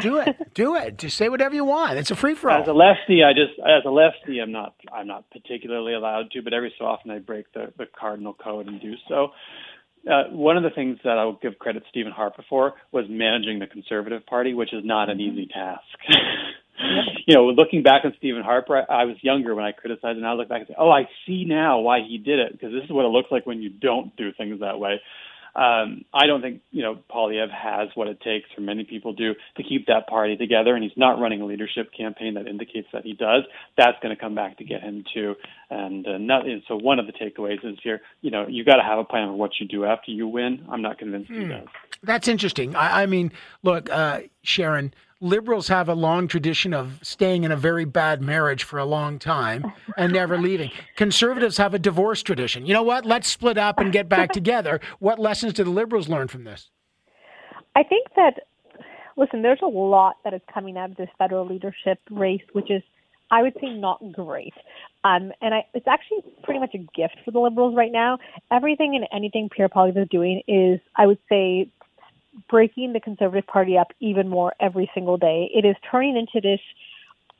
[0.00, 0.36] Do it.
[0.54, 0.98] Do it.
[0.98, 1.98] Just say whatever you want.
[1.98, 2.62] It's a free for all.
[2.62, 6.42] As a lefty, I just as a lefty, I'm not I'm not particularly allowed to,
[6.42, 9.28] but every so often I break the the cardinal code and do so.
[10.10, 13.06] Uh, one of the things that I will give credit to Stephen Harper for was
[13.08, 15.80] managing the Conservative Party, which is not an easy task.
[17.26, 20.26] you know, looking back on Stephen Harper, I, I was younger when I criticized, and
[20.26, 22.84] I look back and say, "Oh, I see now why he did it," because this
[22.84, 25.00] is what it looks like when you don't do things that way.
[25.56, 29.34] Um, I don't think you know Poilievre has what it takes, or many people do,
[29.56, 30.74] to keep that party together.
[30.74, 33.44] And he's not running a leadership campaign that indicates that he does.
[33.76, 35.36] That's going to come back to get him too.
[35.70, 38.76] And, uh, not, and so one of the takeaways is here, you know, you got
[38.76, 40.66] to have a plan for what you do after you win.
[40.70, 41.40] I'm not convinced hmm.
[41.40, 41.68] he does.
[42.02, 42.76] That's interesting.
[42.76, 43.32] I, I mean,
[43.62, 44.92] look, uh, Sharan
[45.24, 49.18] liberals have a long tradition of staying in a very bad marriage for a long
[49.18, 50.70] time and never leaving.
[50.96, 52.66] Conservatives have a divorce tradition.
[52.66, 53.06] You know what?
[53.06, 54.80] Let's split up and get back together.
[54.98, 56.70] What lessons do the liberals learn from this?
[57.74, 58.46] I think that,
[59.16, 62.82] listen, there's a lot that is coming out of this federal leadership race, which is,
[63.30, 64.54] I would say, not great.
[65.04, 68.18] Um, and I, it's actually pretty much a gift for the liberals right now.
[68.50, 71.68] Everything and anything Pierre Poilievre is doing is, I would say,
[72.48, 75.50] breaking the Conservative Party up even more every single day.
[75.54, 76.60] It is turning into this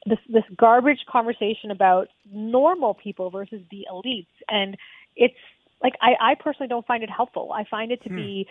[0.06, 4.76] this this garbage conversation about normal people versus the elites, and
[5.16, 5.34] it's
[5.82, 7.52] like I, I personally don't find it helpful.
[7.54, 8.16] I find it to hmm.
[8.16, 8.46] be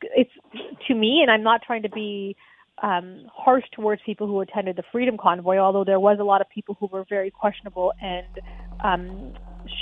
[0.00, 0.30] it's
[0.88, 2.36] to me, and I'm not trying to be
[2.82, 6.48] um, harsh towards people who attended the Freedom Convoy, although there was a lot of
[6.48, 8.40] people who were very questionable and
[8.82, 9.34] um,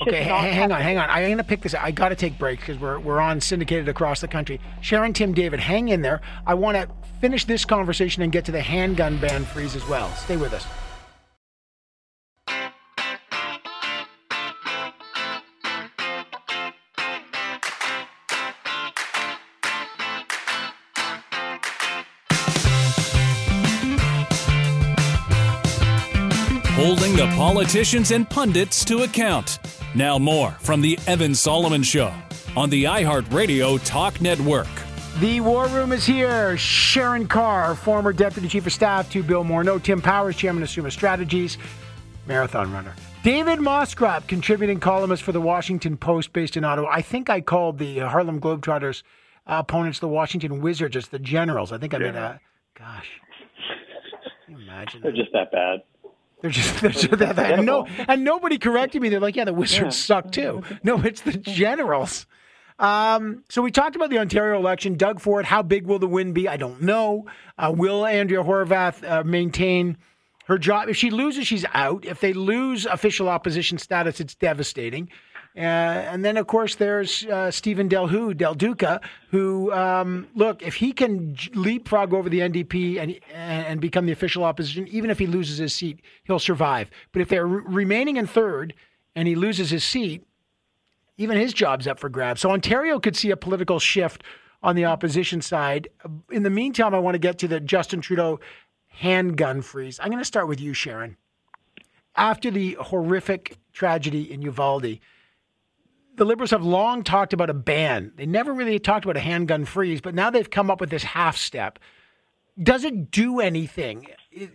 [0.03, 1.11] okay, hang on, hang on.
[1.11, 1.75] I'm going to pick this.
[1.75, 1.83] Up.
[1.83, 4.61] I got to take break because we're we're on syndicated across the country.
[4.83, 6.21] Sharan, Tim, David, hang in there.
[6.47, 6.89] I want to
[7.21, 10.11] finish this conversation and get to the handgun ban freeze as well.
[10.15, 10.67] Stay with us.
[27.23, 29.61] The politicians and pundits to account.
[29.95, 32.13] Now, more from The Evan Solomon Show
[32.57, 34.67] on the iHeartRadio Talk Network.
[35.21, 36.57] The War Room is here.
[36.57, 39.81] Sharan Kaur, former Deputy Chief of Staff to Bill Morneau.
[39.81, 41.59] Tim Powers, Chairman of Summa Strategies,
[42.27, 42.93] marathon runner.
[43.23, 46.89] David Moscrop, contributing columnist for the Washington Post based in Ottawa.
[46.91, 49.05] I think I called the Harlem Globetrotters
[49.47, 51.71] uh, opponents the Washington Wizards as the Generals.
[51.71, 52.41] I think I made a.
[52.77, 53.09] Gosh.
[54.47, 55.03] Can you imagine?
[55.03, 55.83] They're just that bad.
[56.43, 57.53] They're just, they're just that bad.
[57.53, 59.09] And, no, and nobody corrected me.
[59.09, 60.21] They're like, yeah, the Wizards yeah.
[60.21, 60.63] suck too.
[60.83, 62.27] No, it's the Generals.
[62.79, 64.97] Um, so we talked about the Ontario election.
[64.97, 66.49] Doug Ford, how big will the win be?
[66.49, 67.27] I don't know.
[67.57, 69.99] Uh, will Andrea Horwath uh, maintain
[70.47, 70.89] her job?
[70.89, 72.05] If she loses, she's out.
[72.05, 75.11] If they lose official opposition status, it's devastating.
[75.55, 79.01] Uh, and then, of course, there's uh, Stephen Del, Who, Del Duca,
[79.31, 84.45] who, um, look, if he can leapfrog over the NDP and, and become the official
[84.45, 86.91] opposition, even if he loses his seat, he'll survive.
[87.13, 88.73] But if they're re- remaining in third
[89.15, 90.27] and he loses his seat,
[91.19, 92.41] even his job's up for grabs.
[92.41, 94.23] So Ontario could see a political shift
[94.63, 95.89] on the opposition side.
[96.31, 98.41] In the meantime, I want to get to the Justin Trudeau
[98.89, 100.01] handgun freeze.
[100.01, 101.17] I'm going to start with you, Sharan.
[102.17, 104.99] After the horrific tragedy in Uvalde,
[106.17, 108.13] the Liberals have long talked about a ban.
[108.17, 111.03] They never really talked about a handgun freeze, but now they've come up with this
[111.03, 111.79] half step.
[112.63, 114.07] Does it do anything?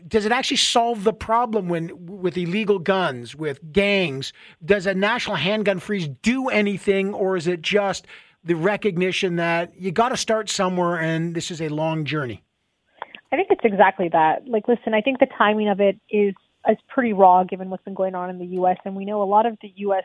[0.08, 4.34] does it actually solve the problem when with illegal guns, with gangs?
[4.64, 8.08] Does a national handgun freeze do anything, or is it just
[8.44, 12.44] the recognition that you got to start somewhere, and this is a long journey?
[13.32, 14.48] I think it's exactly that.
[14.48, 16.34] Like, listen, I think the timing of it is
[16.68, 18.78] is pretty raw given what's been going on in the U.S.
[18.84, 20.04] and we know a lot of the U.S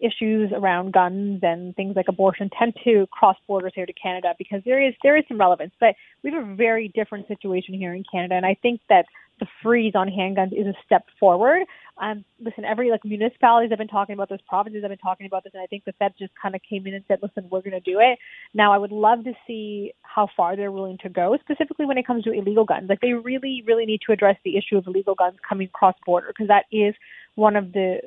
[0.00, 4.60] issues around guns and things like abortion tend to cross borders here to Canada because
[4.64, 5.72] there is there is some relevance.
[5.80, 9.06] But we have a very different situation here in Canada, and I think that
[9.40, 11.62] the freeze on handguns is a step forward.
[11.98, 15.44] Um, listen, every like municipalities have been talking about this, provinces have been talking about
[15.44, 17.60] this, and I think the Fed just kind of came in and said, "Listen, we're
[17.60, 18.18] going to do it."
[18.52, 22.06] Now, I would love to see how far they're willing to go, specifically when it
[22.06, 22.88] comes to illegal guns.
[22.88, 26.28] Like they really, really need to address the issue of illegal guns coming cross border
[26.28, 26.94] because that is
[27.36, 27.98] one of the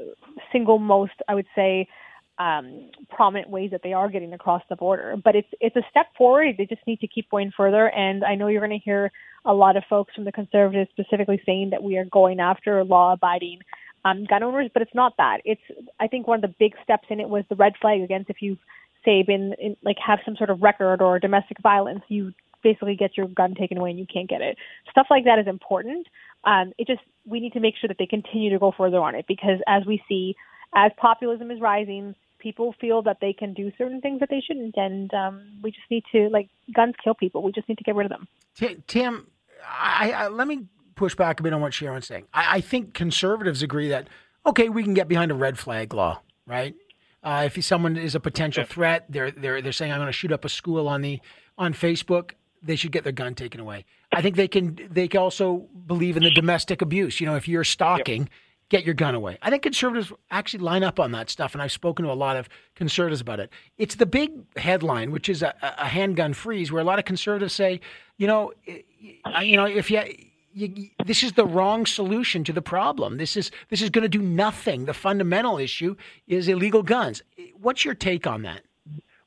[0.51, 1.87] single most, I would say,
[2.39, 5.15] um, prominent ways that they are getting across the border.
[5.23, 6.55] But it's it's a step forward.
[6.57, 7.89] They just need to keep going further.
[7.89, 9.11] And I know you're going to hear
[9.47, 13.59] a lot of folks from the conservatives specifically saying that we are going after law-abiding
[14.05, 15.39] um, gun owners, but it's not that.
[15.45, 15.61] It's
[15.99, 18.41] I think one of the big steps in it was the red flag against if
[18.41, 18.59] you've
[19.03, 23.15] say been in, like have some sort of record or domestic violence, you basically get
[23.15, 24.57] your gun taken away and you can't get it.
[24.91, 26.07] Stuff like that is important.
[26.43, 29.15] Um, it just we need to make sure that they continue to go further on
[29.15, 30.35] it because as we see,
[30.75, 34.75] as populism is rising, people feel that they can do certain things that they shouldn't,
[34.77, 37.41] and um, we just need to like guns kill people.
[37.41, 38.27] We just need to get rid of them.
[38.87, 39.27] Tim,
[39.65, 42.25] I, I, let me push back a bit on what Sharan's saying.
[42.33, 44.07] I, I, think conservatives agree that
[44.45, 46.75] okay, we can get behind a red flag law, right?
[47.23, 50.31] Uh, if someone is a potential threat, they're they're they're saying I'm going to shoot
[50.31, 51.19] up a school on the
[51.57, 52.31] on Facebook.
[52.61, 53.85] They should get their gun taken away.
[54.11, 54.79] I think they can.
[54.89, 57.19] They can also believe in the domestic abuse.
[57.19, 58.23] You know, if you're stalking.
[58.23, 58.31] Yep
[58.69, 59.37] get your gun away.
[59.41, 62.35] I think conservatives actually line up on that stuff, and I've spoken to a lot
[62.35, 63.51] of conservatives about it.
[63.77, 67.53] It's the big headline, which is a, a handgun freeze, where a lot of conservatives
[67.53, 67.79] say,
[68.17, 68.51] you know,
[69.41, 70.01] you know, if you,
[70.53, 73.17] you, this is the wrong solution to the problem.
[73.17, 74.85] This is this is going to do nothing.
[74.85, 75.95] The fundamental issue
[76.27, 77.21] is illegal guns.
[77.59, 78.61] What's your take on that?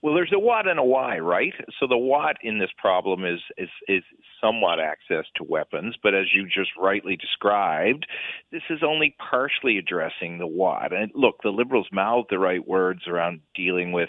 [0.02, 1.52] Well, there's a what and a why, right?
[1.78, 4.02] So the what in this problem is is is
[4.40, 8.06] somewhat access to weapons, but as you just rightly described,
[8.50, 10.94] this is only partially addressing the what.
[10.94, 14.08] And look, the liberals mouth the right words around dealing with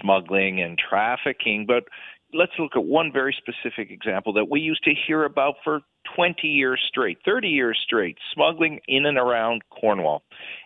[0.00, 1.84] smuggling and trafficking, but
[2.32, 5.80] let's look at one very specific example that we used to hear about for
[6.14, 10.22] 20 years straight, 30 years straight, smuggling in and around Cornwall,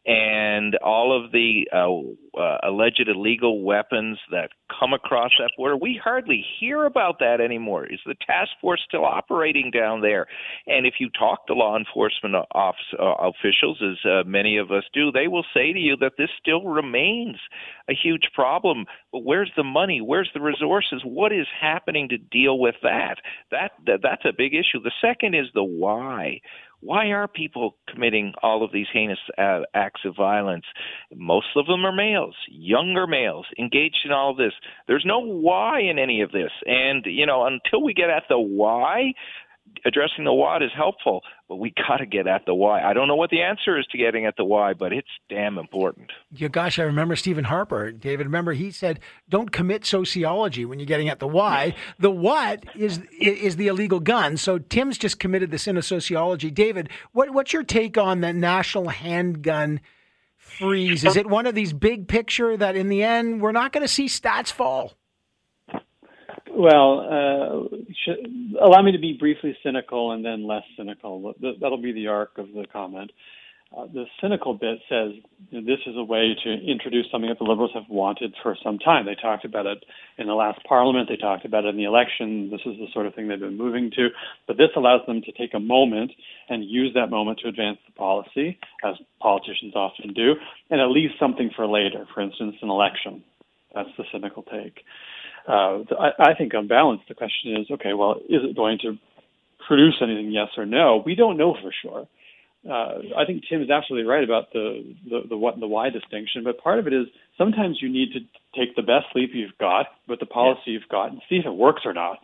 [0.07, 5.77] and all of the uh, uh, alleged illegal weapons that come across that border.
[5.77, 7.87] We hardly hear about that anymore.
[7.87, 10.27] Is the task force still operating down there?
[10.67, 14.85] And if you talk to law enforcement office, uh, officials, as uh, many of us
[14.95, 17.37] do, they will say to you that this still remains
[17.89, 18.87] a huge problem.
[19.13, 20.01] But where's the money?
[20.01, 21.03] Where's the resources?
[21.05, 23.17] What is happening to deal with that?
[23.51, 24.83] That, that that's a big issue.
[24.83, 26.41] The second is the why.
[26.81, 30.65] Why are people committing all of these heinous uh, acts of violence?
[31.15, 34.53] Most of them are males, younger males, engaged in all this.
[34.87, 36.51] There's no why in any of this.
[36.65, 39.13] And, you know, until we get at the why,
[39.85, 42.83] addressing the what is helpful, but we got to get at the why.
[42.83, 45.59] I don't know what the answer is to getting at the why, but it's damn
[45.59, 46.11] important.
[46.33, 48.27] Yeah, gosh, I remember Stephen Harper, David.
[48.27, 51.75] Remember, he said, "Don't commit sociology when you're getting at the why.
[51.99, 56.51] The what is is the illegal gun." So Tim's just committed the sin of sociology.
[56.51, 59.81] David, what what's your take on the national handgun?
[60.61, 61.05] freeze?
[61.05, 63.93] Is it one of these big picture that in the end we're not going to
[63.93, 64.95] see stats fall?
[66.61, 71.33] Well, uh, allow me to be briefly cynical and then less cynical.
[71.41, 73.13] That'll be the arc of the comment.
[73.75, 75.13] Uh, the cynical bit says
[75.49, 78.59] you know, this is a way to introduce something that the Liberals have wanted for
[78.63, 79.07] some time.
[79.07, 79.83] They talked about it
[80.19, 81.09] in the last Parliament.
[81.09, 82.51] They talked about it in the election.
[82.51, 84.09] This is the sort of thing they've been moving to.
[84.47, 86.13] But this allows them to take a moment
[86.51, 90.35] and use that moment to advance the policy, as politicians often do,
[90.69, 92.05] and at least something for later.
[92.13, 93.25] For instance, an election.
[93.75, 94.85] That's the cynical take.
[95.51, 98.99] Uh, I, I think on balance, the question is, okay, well, is it going to
[99.67, 101.03] produce anything, yes or no?
[101.05, 102.07] We don't know for sure
[102.69, 105.89] uh, I think Tim is absolutely right about the, the the what and the why
[105.89, 106.45] distinction.
[106.45, 107.07] But part of it is
[107.39, 108.21] sometimes you need to
[108.59, 110.73] take the best leap you've got with the policy yeah.
[110.75, 112.19] you've got and see if it works or not.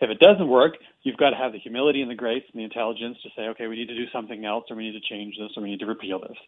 [0.00, 2.64] If it doesn't work, you've got to have the humility and the grace and the
[2.64, 5.34] intelligence to say, okay, we need to do something else, or we need to change
[5.38, 6.38] this, or we need to repeal this.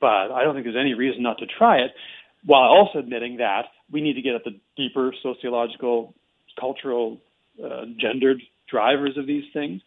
[0.00, 1.92] But I don't think there's any reason not to try it,
[2.44, 6.14] while also admitting that we need to get at the deeper sociological,
[6.58, 7.18] cultural,
[7.62, 9.82] uh, gendered drivers of these things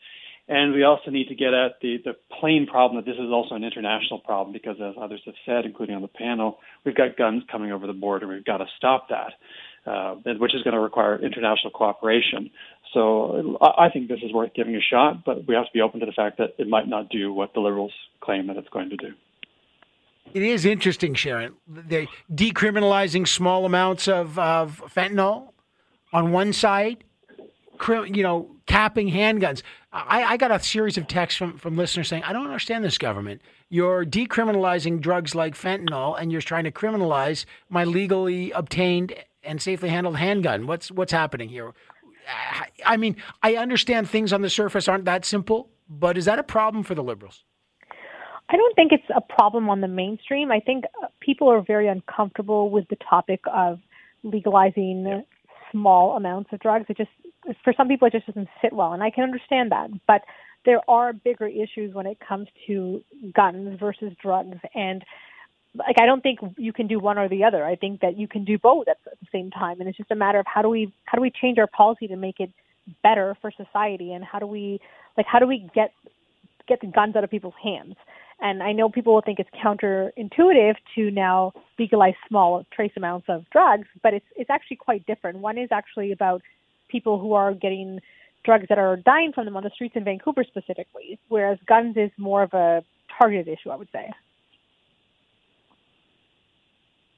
[0.48, 3.56] and we also need to get at the, the plain problem that this is also
[3.56, 7.44] an international problem because, as others have said, including on the panel, we've got guns
[7.50, 8.26] coming over the border.
[8.26, 9.34] And we've got to stop that,
[9.90, 12.52] uh, which is going to require international cooperation.
[12.94, 16.02] So I think this is worth giving a shot, but we have to be open
[16.02, 18.90] to the fact that it might not do what the Liberals claim that it's going
[18.90, 19.14] to do.
[20.34, 21.54] It is interesting, Sharan.
[21.68, 25.50] They decriminalizing small amounts of, of fentanyl
[26.12, 27.04] on one side,
[27.88, 29.62] you know, capping handguns.
[29.92, 32.98] I, I, got a series of texts from, from listeners saying, I don't understand this
[32.98, 33.42] government.
[33.70, 39.14] You're decriminalizing drugs like fentanyl and you're trying to criminalize my legally obtained
[39.44, 40.66] and safely handled handgun.
[40.66, 41.74] What's what's happening here?
[42.86, 46.44] I mean, I understand things on the surface aren't that simple, but is that a
[46.44, 47.44] problem for the liberals?
[48.54, 50.52] I don't think it's a problem on the mainstream.
[50.52, 53.80] I think uh, people are very uncomfortable with the topic of
[54.22, 55.24] legalizing
[55.72, 56.86] small amounts of drugs.
[56.88, 57.10] It just
[57.64, 59.90] for some people it just doesn't sit well, and I can understand that.
[60.06, 60.22] But
[60.66, 65.04] there are bigger issues when it comes to guns versus drugs, and
[65.74, 67.66] like I don't think you can do one or the other.
[67.66, 70.16] I think that you can do both at the same time, and it's just a
[70.16, 72.52] matter of how do we how do we change our policy to make it
[73.02, 74.80] better for society, and how do we
[75.18, 75.92] like how do we get
[76.68, 77.96] get the guns out of people's hands.
[78.44, 83.50] And I know people will think it's counterintuitive to now legalize small trace amounts of
[83.52, 85.40] drugs, but it's it's actually quite different.
[85.40, 86.42] One is actually about
[86.90, 88.02] people who are getting
[88.44, 92.12] drugs that are dying from them on the streets in Vancouver specifically, whereas guns is
[92.18, 92.84] more of a
[93.18, 94.12] targeted issue, I would say.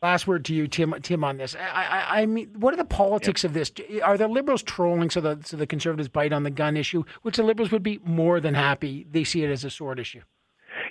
[0.03, 0.93] Last word to you, Tim.
[1.01, 1.55] Tim, on this.
[1.55, 3.49] I, I, I mean, what are the politics yep.
[3.49, 3.71] of this?
[4.03, 7.37] Are the liberals trolling so the so the conservatives bite on the gun issue, which
[7.37, 9.07] the liberals would be more than happy?
[9.09, 10.21] They see it as a sword issue.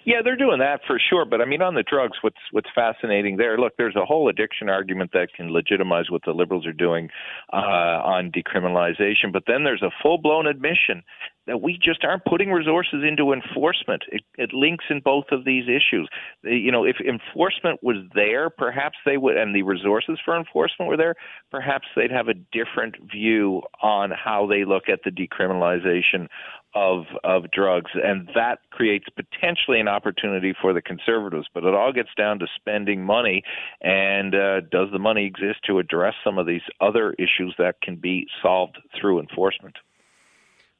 [0.04, 1.24] Yeah, they're doing that for sure.
[1.24, 3.56] But I mean, on the drugs, what's what's fascinating there?
[3.58, 7.08] Look, there's a whole addiction argument that can legitimize what the liberals are doing
[7.52, 9.32] uh, on decriminalization.
[9.32, 11.02] But then there's a full blown admission
[11.46, 14.02] that we just aren't putting resources into enforcement.
[14.10, 16.08] It, it links in both of these issues.
[16.42, 20.96] You know, if enforcement was there, perhaps they would, and the resources for enforcement were
[20.96, 21.14] there,
[21.50, 26.28] perhaps they'd have a different view on how they look at the decriminalization
[26.74, 31.46] of of drugs, and that creates potentially an opportunity for the conservatives.
[31.52, 33.42] But it all gets down to spending money,
[33.80, 37.96] and uh, does the money exist to address some of these other issues that can
[37.96, 39.76] be solved through enforcement?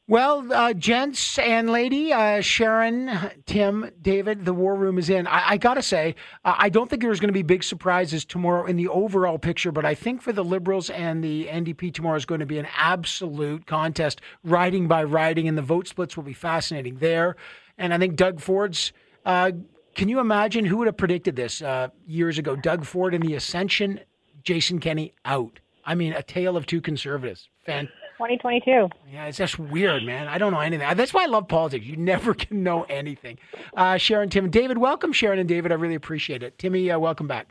[0.07, 5.27] Well, uh, gents and lady, uh, Sharan, Tim, David, the war room is in.
[5.27, 8.23] I, I got to say, uh, I don't think there's going to be big surprises
[8.27, 12.17] tomorrow in the overall picture, but I think for the Liberals and the NDP tomorrow
[12.17, 16.25] is going to be an absolute contest, riding by riding, and the vote splits will
[16.25, 17.37] be fascinating there.
[17.79, 18.93] And I think Doug Ford's.
[19.25, 19.53] Uh,
[19.95, 22.57] can you imagine who would have predicted this uh, years ago?
[22.57, 24.01] Doug Ford in the Ascension,
[24.43, 25.61] Jason Kenney out.
[25.87, 27.49] I mean, a tale of two conservatives.
[27.65, 28.89] Fantastic 2022.
[29.13, 30.29] Yeah, it's just weird, man.
[30.29, 30.87] I don't know anything.
[30.97, 31.85] That's why I love politics.
[31.85, 33.39] You never can know anything.
[33.77, 35.73] Uh, Sharan, Tim, and David, welcome, Sharan and David.
[35.73, 36.59] I really appreciate it.
[36.59, 37.49] Timmy, uh, welcome back.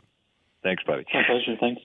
[0.62, 1.04] Thanks, buddy.
[1.12, 1.56] My pleasure.
[1.60, 1.82] Thanks.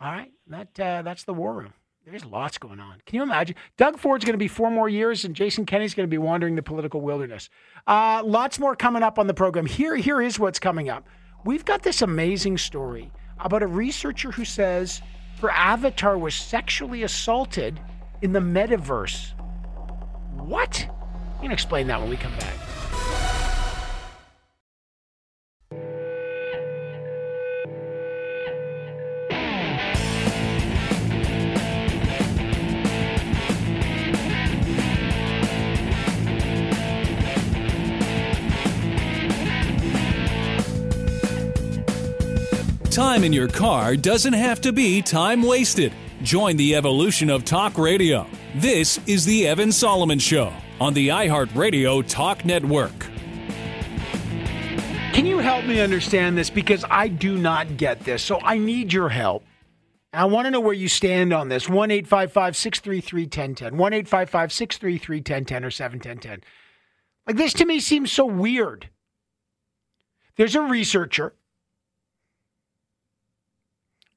[0.00, 1.74] All right, that uh, that's the war room.
[2.06, 3.00] There's lots going on.
[3.06, 3.54] Can you imagine?
[3.76, 6.56] Doug Ford's going to be four more years, and Jason Kenney's going to be wandering
[6.56, 7.50] the political wilderness.
[7.86, 9.66] Uh, lots more coming up on the program.
[9.66, 11.06] Here, here is what's coming up.
[11.44, 15.02] We've got this amazing story about a researcher who says
[15.40, 17.80] her avatar was sexually assaulted
[18.22, 19.32] in the metaverse.
[20.32, 20.86] What?
[21.36, 22.54] You can explain that when we come back.
[43.00, 45.90] Time in your car doesn't have to be time wasted.
[46.22, 48.26] Join the evolution of talk radio.
[48.56, 52.92] This is The Evan Solomon Show on the iHeartRadio Talk Network.
[55.14, 56.50] Can you help me understand this?
[56.50, 58.22] Because I do not get this.
[58.22, 59.44] So I need your help.
[60.12, 61.70] I want to know where you stand on this.
[61.70, 63.78] 1 633 1010.
[63.78, 66.44] 1 633 1010 or 71010.
[67.26, 68.90] Like this to me seems so weird.
[70.36, 71.32] There's a researcher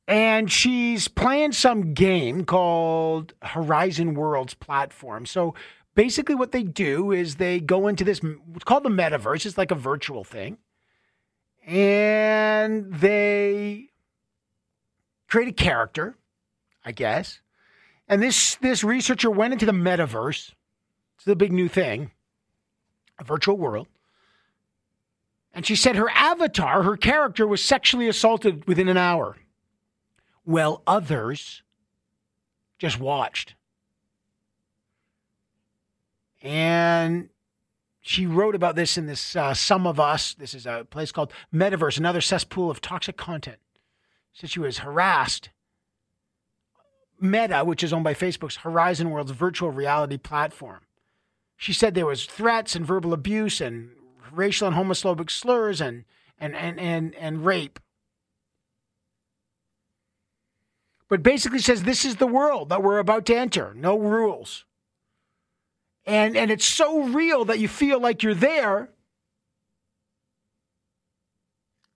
[0.07, 5.25] and she's playing some game called Horizon Worlds platform.
[5.25, 5.55] So
[5.95, 8.21] basically, what they do is they go into this,
[8.55, 10.57] it's called the metaverse, it's like a virtual thing,
[11.65, 13.89] and they
[15.27, 16.17] create a character,
[16.83, 17.39] I guess.
[18.07, 20.51] And this this researcher went into the metaverse.
[21.15, 22.11] It's the big new thing,
[23.17, 23.87] a virtual world.
[25.53, 29.37] And she said her avatar, her character, was sexually assaulted within an hour
[30.43, 31.63] while others
[32.77, 33.55] just watched.
[36.41, 37.29] And
[38.01, 40.33] she wrote about this in this uh, Some of Us.
[40.33, 43.59] This is a place called Metaverse, another cesspool of toxic content.
[44.33, 45.49] Said she was harassed.
[47.21, 50.81] Meta, which is owned by Facebook's Horizon Worlds virtual reality platform.
[51.55, 53.91] She said there was threats and verbal abuse and
[54.33, 56.03] racial and homophobic slurs and
[56.37, 57.79] and and and, and rape
[61.09, 63.73] but basically says this is the world that we're about to enter.
[63.75, 64.65] No rules.
[66.05, 68.89] And and it's so real that you feel like you're there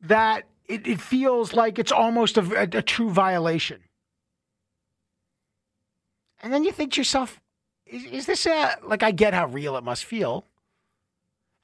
[0.01, 3.81] that it, it feels like it's almost a, a, a true violation.
[6.41, 7.41] And then you think to yourself,
[7.85, 10.45] is, is this a, like, I get how real it must feel.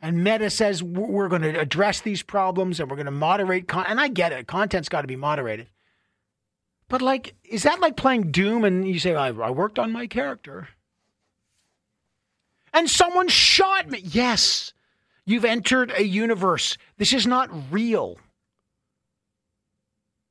[0.02, 3.68] And Meta says we're going to address these problems and we're going to moderate.
[3.68, 4.48] Con- and I get it.
[4.48, 5.70] Content's got to be moderated.
[6.94, 10.06] But like, is that like playing Doom and you say, I, I worked on my
[10.06, 10.68] character?
[12.72, 13.98] And someone shot me.
[14.04, 14.74] Yes,
[15.26, 16.78] you've entered a universe.
[17.00, 18.20] This is not real.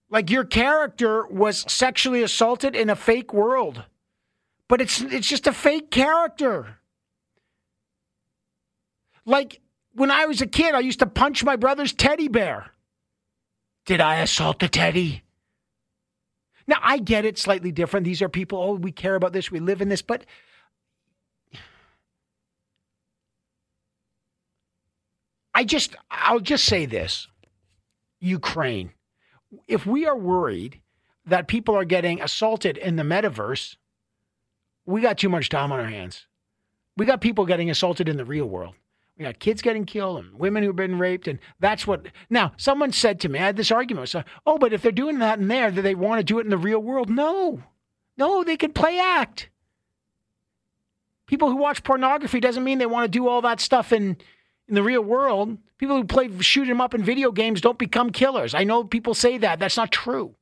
[0.08, 3.82] Like your character was sexually assaulted in a fake world.
[4.68, 6.78] But it's it's just a fake character.
[9.26, 9.60] Like
[9.94, 12.70] when I was a kid, I used to punch my brother's teddy bear.
[13.84, 15.24] Did I assault the teddy?
[16.66, 18.04] Now, I get it slightly different.
[18.04, 20.24] These are people, oh, we care about this, we live in this, but
[25.54, 27.28] I just, I'll just say this
[28.20, 28.92] Ukraine.
[29.68, 30.80] If we are worried
[31.26, 33.76] that people are getting assaulted in the metaverse,
[34.86, 36.26] we got too much time on our hands.
[36.96, 38.74] We got people getting assaulted in the real world.
[39.22, 42.06] We got kids getting killed and women who've been raped, and that's what.
[42.28, 44.08] Now, someone said to me, I had this argument.
[44.08, 46.44] So, oh, but if they're doing that in there, do they want to do it
[46.44, 47.08] in the real world?
[47.08, 47.62] No,
[48.16, 49.48] no, they can play act.
[51.28, 54.16] People who watch pornography doesn't mean they want to do all that stuff in
[54.66, 55.56] in the real world.
[55.78, 58.54] People who play shoot 'em up in video games don't become killers.
[58.54, 59.60] I know people say that.
[59.60, 60.34] That's not true.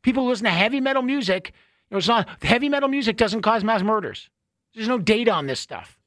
[0.00, 1.52] People who listen to heavy metal music,
[1.90, 4.30] you know, it's not heavy metal music doesn't cause mass murders.
[4.74, 5.98] There's no data on this stuff.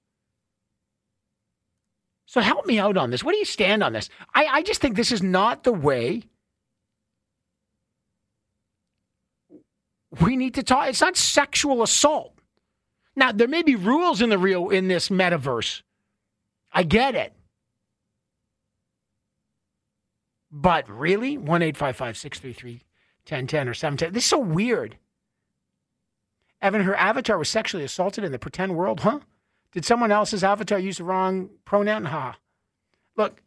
[2.36, 3.24] So help me out on this.
[3.24, 4.10] What do you stand on this?
[4.34, 6.24] I, I just think this is not the way
[10.20, 10.90] we need to talk.
[10.90, 12.38] It's not sexual assault.
[13.16, 15.82] Now, there may be rules in the real in this metaverse.
[16.74, 17.32] I get it.
[20.52, 21.38] But really?
[21.38, 24.12] 1 633 1010 or 710.
[24.12, 24.98] This is so weird.
[26.62, 29.22] Evan, her avatar was sexually assaulted in the pretend world, huh?
[29.76, 32.06] Did someone else's avatar use the wrong pronoun?
[32.06, 32.38] Ha.
[33.18, 33.42] Look,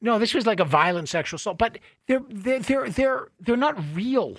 [0.00, 1.78] no, this was like a violent sexual assault, but
[2.08, 4.36] they're they're they're they're they're not real.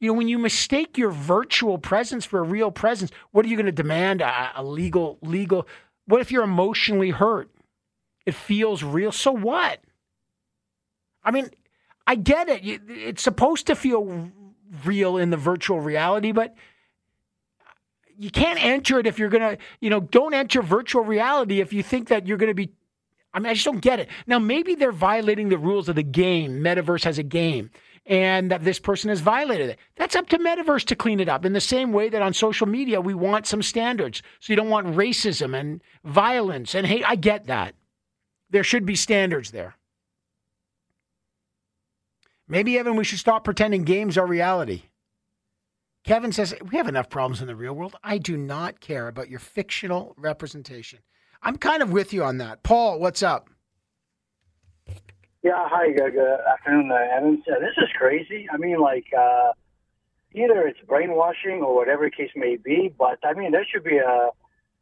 [0.00, 3.56] You know, when you mistake your virtual presence for a real presence, what are you
[3.56, 4.22] going to demand?
[4.22, 5.68] A, a legal legal.
[6.06, 7.50] What if you're emotionally hurt?
[8.24, 9.12] It feels real.
[9.12, 9.80] So what?
[11.22, 11.50] I mean,
[12.06, 12.64] I get it.
[12.64, 14.30] It's supposed to feel
[14.86, 16.54] real in the virtual reality, but
[18.20, 21.82] you can't enter it if you're to, you know, don't enter virtual reality if you
[21.82, 22.70] think that you're to be.
[23.32, 24.08] I mean, I just don't get it.
[24.26, 26.60] Now, maybe they're violating the rules of the game.
[26.60, 27.70] Metaverse has a game,
[28.04, 29.78] and that this person has violated it.
[29.96, 32.66] That's up to Metaverse to clean it up in the same way that on social
[32.66, 34.20] media, we want some standards.
[34.40, 37.04] So you don't want racism and violence and hate.
[37.06, 37.74] I get that.
[38.50, 39.76] There should be standards there.
[42.46, 44.82] Maybe, Evan, we should stop pretending games are reality.
[46.04, 47.96] Kevin says, We have enough problems in the real world.
[48.02, 51.00] I do not care about your fictional representation.
[51.42, 52.62] I'm kind of with you on that.
[52.62, 53.48] Paul, what's up?
[55.42, 56.14] Yeah, hi, good
[56.52, 57.40] afternoon, uh, Evans.
[57.48, 58.46] Uh, this is crazy.
[58.52, 59.52] I mean, like, uh,
[60.34, 62.94] either it's brainwashing or whatever case may be.
[62.96, 64.30] But I mean, there should be a,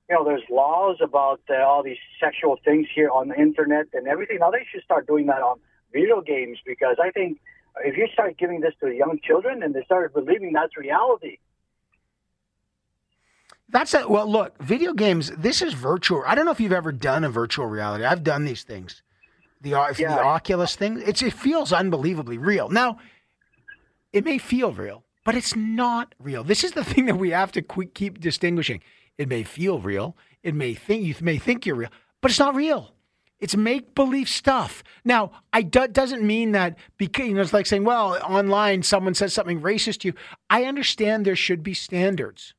[0.09, 4.09] you know, there's laws about uh, all these sexual things here on the internet and
[4.09, 4.39] everything.
[4.41, 5.61] Now they should start doing that on
[5.93, 7.39] video games because I think
[7.85, 11.39] if you start giving this to young children and they start believing that's reality.
[13.71, 14.31] That's a well.
[14.31, 15.31] Look, video games.
[15.37, 16.23] This is virtual.
[16.27, 18.05] I don't know if you've ever done a virtual reality.
[18.05, 19.03] I've done these things.
[19.61, 20.15] The, uh, yeah.
[20.15, 21.03] the Oculus thing.
[21.05, 22.71] It's it feels unbelievably real.
[22.71, 22.99] Now,
[24.13, 26.45] it may feel real, but it's not real.
[26.45, 28.81] This is the thing that we have to keep distinguishing.
[29.19, 30.17] It may feel real.
[30.43, 31.91] It may think you may think you're real,
[32.23, 32.93] but it's not real.
[33.41, 34.83] It's make believe stuff.
[35.05, 39.15] Now, I do, doesn't mean that because you know it's like saying, well, online someone
[39.15, 40.15] says something racist to you.
[40.51, 42.55] I understand there should be standards,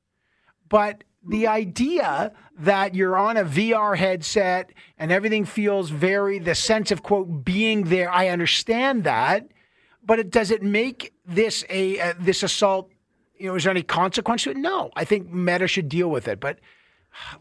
[0.70, 6.92] but the idea that you're on a VR headset and everything feels very the sense
[6.92, 8.10] of quote being there.
[8.10, 9.48] I understand that,
[10.04, 12.90] but it does it make this a uh, this assault?
[13.38, 14.58] You know, is there any consequence to it?
[14.58, 14.92] No.
[14.96, 16.60] I think Meta should deal with it, but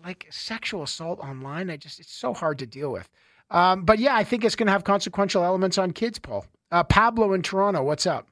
[0.04, 3.08] like sexual assault online, I just it's so hard to deal with.
[3.50, 6.46] Um, but yeah, I think it's going to have consequential elements on kids, Paul.
[6.70, 8.28] Uh, Pablo in Toronto, what's up?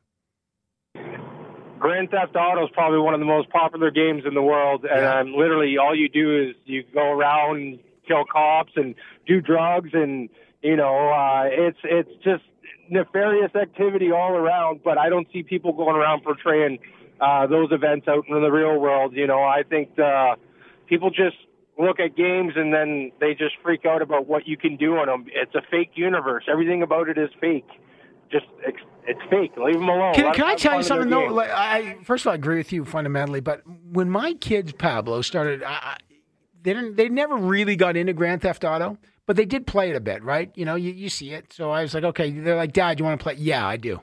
[1.78, 5.00] Grand Theft Auto is probably one of the most popular games in the world, and
[5.00, 5.20] yeah.
[5.20, 8.94] um, literally all you do is you go around, and kill cops, and
[9.26, 10.28] do drugs, and
[10.62, 12.42] you know uh, it's it's just
[12.90, 14.80] nefarious activity all around.
[14.84, 16.78] But I don't see people going around portraying
[17.20, 19.14] uh, those events out in the real world.
[19.14, 20.36] You know, I think uh,
[20.88, 21.36] people just
[21.78, 25.06] look at games and then they just freak out about what you can do on
[25.06, 25.26] them.
[25.32, 26.44] It's a fake universe.
[26.50, 27.68] Everything about it is fake.
[28.30, 28.46] Just
[29.06, 29.52] it's fake.
[29.56, 30.14] Leave them alone.
[30.14, 31.26] Can, can I tell you something though?
[31.26, 33.62] Like, I first of all I agree with you fundamentally, but
[33.92, 35.96] when my kids Pablo started, I,
[36.62, 36.96] they didn't.
[36.96, 40.24] They never really got into Grand Theft Auto, but they did play it a bit,
[40.24, 40.50] right?
[40.56, 41.52] You know, you, you see it.
[41.52, 42.30] So I was like, okay.
[42.32, 43.34] They're like, Dad, you want to play?
[43.34, 44.00] Yeah, I do.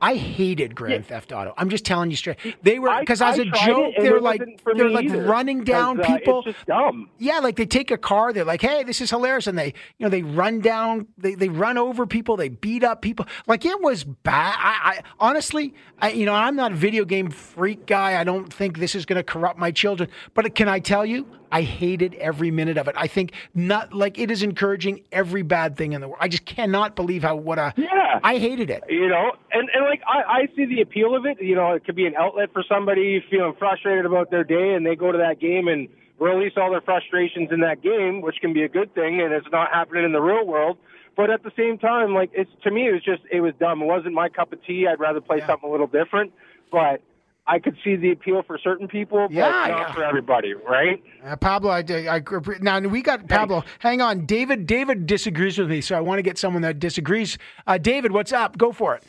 [0.00, 1.08] I hated Grand yeah.
[1.08, 1.54] Theft Auto.
[1.56, 2.38] I'm just telling you straight.
[2.62, 4.42] They were because as a joke, they're like
[4.74, 5.22] they're like either.
[5.22, 6.44] running down uh, people.
[6.66, 7.08] Dumb.
[7.18, 8.32] Yeah, like they take a car.
[8.32, 11.48] They're like, "Hey, this is hilarious," and they you know they run down, they they
[11.48, 13.26] run over people, they beat up people.
[13.46, 14.56] Like it was bad.
[14.58, 18.20] I, I honestly, I, you know, I'm not a video game freak guy.
[18.20, 20.10] I don't think this is going to corrupt my children.
[20.34, 22.94] But can I tell you, I hated every minute of it.
[22.98, 26.18] I think not like it is encouraging every bad thing in the world.
[26.20, 28.20] I just cannot believe how what a yeah.
[28.22, 28.84] I hated it.
[28.88, 31.40] You know, and and like I, I see the appeal of it.
[31.40, 34.84] You know, it could be an outlet for somebody feeling frustrated about their day, and
[34.86, 35.88] they go to that game and
[36.18, 39.46] release all their frustrations in that game, which can be a good thing, and it's
[39.52, 40.78] not happening in the real world.
[41.16, 43.82] But at the same time, like it's to me, it was just it was dumb.
[43.82, 44.86] It wasn't my cup of tea.
[44.86, 45.46] I'd rather play yeah.
[45.46, 46.32] something a little different.
[46.70, 47.00] But
[47.48, 49.94] I could see the appeal for certain people, yeah, but not yeah.
[49.94, 51.02] for everybody, right?
[51.24, 52.20] Uh, Pablo, I, I,
[52.60, 53.62] now we got Pablo.
[53.78, 54.66] Hang on, David.
[54.66, 57.38] David disagrees with me, so I want to get someone that disagrees.
[57.66, 58.58] Uh, David, what's up?
[58.58, 59.04] Go for it.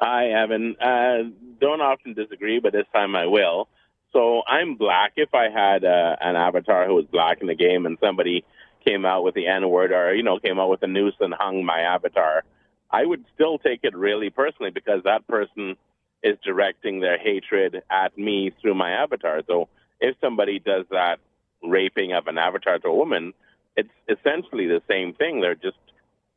[0.00, 0.76] Hi, Evan.
[0.80, 3.68] Uh, don't often disagree, but this time I will.
[4.12, 5.12] So I'm black.
[5.16, 8.44] If I had uh, an avatar who was black in the game, and somebody
[8.86, 11.34] came out with the N word, or you know, came out with a noose and
[11.34, 12.44] hung my avatar,
[12.92, 15.76] I would still take it really personally because that person
[16.22, 19.42] is directing their hatred at me through my avatar.
[19.46, 19.68] So
[20.00, 21.18] if somebody does that
[21.62, 23.32] raping of an avatar to a woman,
[23.76, 25.40] it's essentially the same thing.
[25.40, 25.78] They're just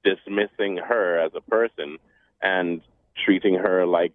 [0.04, 1.98] dismissing her as a person
[2.42, 2.82] and
[3.26, 4.14] treating her like,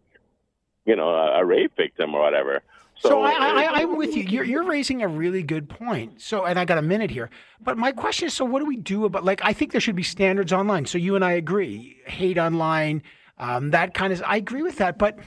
[0.85, 2.63] you know, a, a rape victim or whatever.
[2.99, 4.23] So, so I, am with you.
[4.23, 6.23] You're, you're raising a really good point.
[6.23, 7.29] So, and I got a minute here.
[7.61, 9.23] But my question is, so what do we do about?
[9.23, 10.87] Like, I think there should be standards online.
[10.87, 11.99] So you and I agree.
[12.07, 13.03] Hate online,
[13.39, 14.23] um, that kind of.
[14.27, 14.99] I agree with that.
[14.99, 15.19] But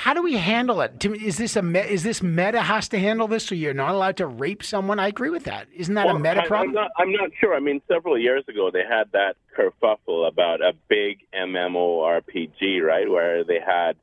[0.00, 1.04] how do we handle it?
[1.04, 4.26] Is this a is this meta has to handle this, so you're not allowed to
[4.26, 4.98] rape someone?
[4.98, 5.66] I agree with that.
[5.76, 6.70] Isn't that well, a meta problem?
[6.70, 7.54] I'm not, I'm not sure.
[7.54, 13.44] I mean, several years ago they had that kerfuffle about a big MMORPG, right, where
[13.44, 13.96] they had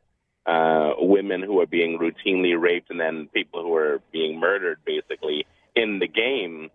[0.45, 5.47] uh, women who were being routinely raped and then people who were being murdered, basically
[5.75, 6.69] in the game.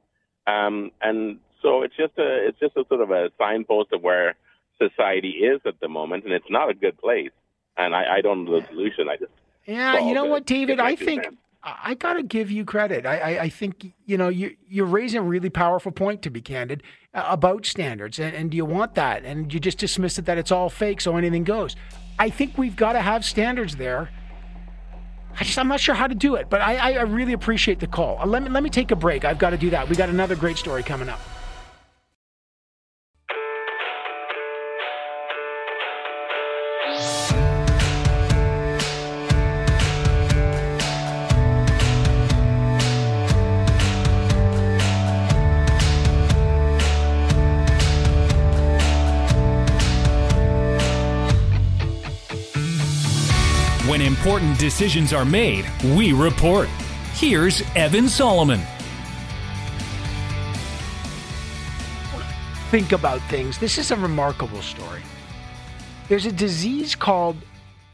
[0.49, 4.35] Um, and so it's just a it's just a sort of a signpost of where
[4.79, 7.31] society is at the moment, and it's not a good place
[7.77, 9.09] and I, I don't know the solution.
[9.09, 9.33] I just
[9.67, 10.81] yeah, you know what, David?
[10.81, 11.27] I think
[11.63, 13.07] I got to give you credit.
[13.07, 16.23] I, I, I, think you know you you're raising a really powerful point.
[16.23, 16.83] To be candid
[17.15, 19.25] uh, about standards, and, and do you want that?
[19.25, 21.77] And you just dismiss it that it's all fake, so anything goes.
[22.19, 24.11] I think we've got to have standards there.
[25.39, 27.87] I just I'm not sure how to do it, but I, I really appreciate the
[27.87, 28.19] call.
[28.19, 29.25] Uh, let me let me take a break.
[29.25, 29.89] I've got to do that.
[29.89, 31.21] We got another great story coming up.
[54.33, 56.67] Important decisions are made, we report.
[57.13, 58.63] Here's Evan Solomon.
[62.71, 63.59] Think about things.
[63.59, 65.03] This is a remarkable story.
[66.09, 67.37] There's a disease called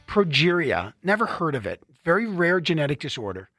[0.07, 0.93] progeria.
[1.03, 1.83] Never heard of it.
[2.05, 3.51] Very rare genetic disorder.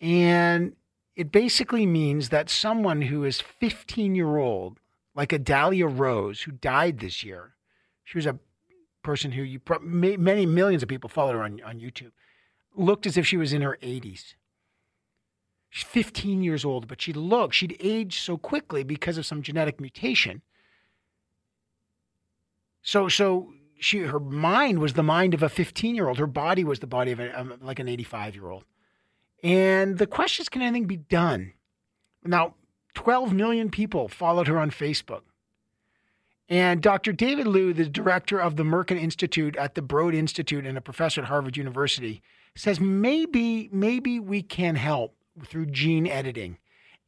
[0.00, 0.76] And
[1.16, 4.78] it basically means that someone who is 15 year old,
[5.16, 7.56] like Adalia Rose, who died this year,
[8.04, 8.38] she was a
[9.06, 12.10] person who you many millions of people followed her on, on YouTube,
[12.74, 14.34] looked as if she was in her 80s.
[15.70, 19.80] She's 15 years old, but she looked, she'd aged so quickly because of some genetic
[19.80, 20.42] mutation.
[22.82, 26.18] So, so she her mind was the mind of a 15 year old.
[26.18, 28.64] Her body was the body of a, um, like an 85 year old.
[29.42, 31.52] And the question is, can anything be done?
[32.24, 32.54] Now,
[32.94, 35.22] 12 million people followed her on Facebook.
[36.48, 37.12] And Dr.
[37.12, 41.22] David Liu, the director of the Merkin Institute at the Broad Institute and a professor
[41.22, 42.22] at Harvard University,
[42.54, 46.58] says maybe maybe we can help through gene editing,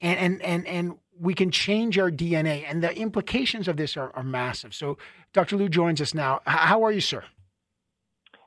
[0.00, 2.64] and and and and we can change our DNA.
[2.68, 4.74] And the implications of this are, are massive.
[4.74, 4.98] So
[5.32, 5.56] Dr.
[5.56, 6.40] Liu joins us now.
[6.46, 7.24] How are you, sir?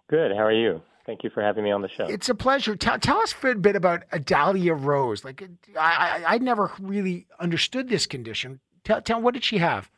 [0.10, 0.32] Good.
[0.32, 0.82] How are you?
[1.06, 2.06] Thank you for having me on the show.
[2.06, 2.76] It's a pleasure.
[2.76, 5.26] Tell, tell us a bit about Adalia Rose.
[5.26, 5.44] Like,
[5.78, 8.60] I, I, I never really understood this condition.
[8.84, 9.90] Tell, tell, what did she have?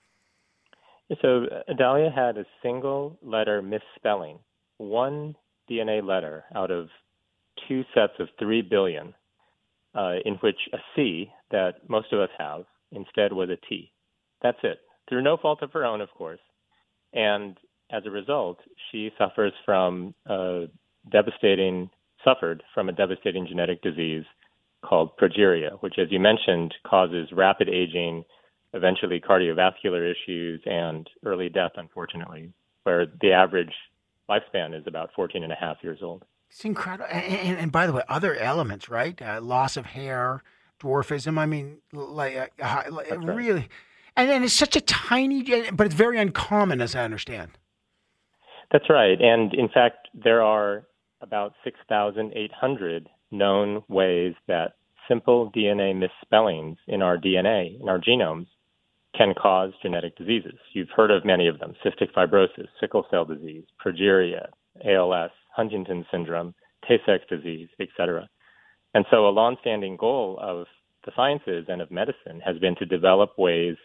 [1.22, 4.40] So, Adalia had a single letter misspelling,
[4.78, 5.36] one
[5.70, 6.90] DNA letter out of
[7.68, 9.14] two sets of three billion,
[9.96, 13.92] uh, in which a C that most of us have instead was a T.
[14.42, 14.80] That's it.
[15.08, 16.40] Through no fault of her own, of course.
[17.14, 17.58] And
[17.92, 18.60] as a result,
[18.92, 20.66] she suffers from a
[21.12, 21.90] devastating,
[22.24, 24.24] suffered from a devastating genetic disease
[24.84, 28.24] called progeria, which, as you mentioned, causes rapid aging,
[28.74, 32.52] eventually cardiovascular issues, and early death, unfortunately,
[32.84, 33.74] where the average
[34.30, 36.24] lifespan is about 14 and a half years old.
[36.50, 37.08] It's incredible.
[37.12, 39.20] And, and, and by the way, other elements, right?
[39.22, 40.44] Uh, loss of hair,
[40.80, 41.38] dwarfism.
[41.38, 43.54] I mean, like, uh, like really.
[43.54, 43.70] Right.
[44.16, 47.52] And then it's such a tiny, but it's very uncommon, as I understand.
[48.72, 49.20] That's right.
[49.20, 50.84] And in fact, there are
[51.22, 54.74] about 6,800 known ways that
[55.08, 58.48] simple DNA misspellings in our DNA, in our genomes,
[59.16, 60.58] can cause genetic diseases.
[60.74, 64.48] You've heard of many of them cystic fibrosis, sickle cell disease, progeria,
[64.86, 66.56] ALS, Huntington's syndrome,
[66.88, 68.28] Tay Sachs disease, etc.
[68.94, 70.66] And so, a longstanding goal of
[71.06, 73.76] the sciences and of medicine has been to develop ways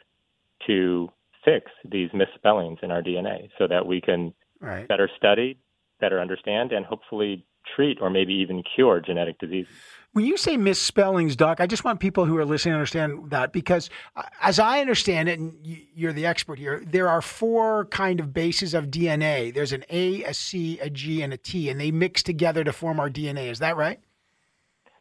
[0.67, 1.09] to
[1.45, 4.89] fix these misspellings in our DNA so that we can right.
[4.89, 5.59] better study,
[6.01, 9.73] better understand, and hopefully treat or maybe even cure genetic diseases.
[10.13, 13.53] When you say misspellings, Doc, I just want people who are listening to understand that
[13.53, 18.19] because, uh, as I understand it, and you're the expert here, there are four kind
[18.19, 19.53] of bases of DNA.
[19.53, 22.73] There's an A, a C, a G, and a T, and they mix together to
[22.73, 23.51] form our DNA.
[23.51, 24.01] Is that right?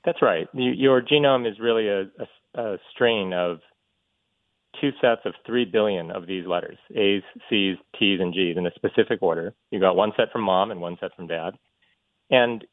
[0.04, 0.48] That's right.
[0.54, 3.60] Your genome is really a, a, a strain of
[4.80, 8.72] two sets of three billion of these letters A's, C's, T's, and G's in a
[8.76, 9.54] specific order.
[9.72, 11.52] You got one set from mom and one set from dad.
[12.30, 12.66] And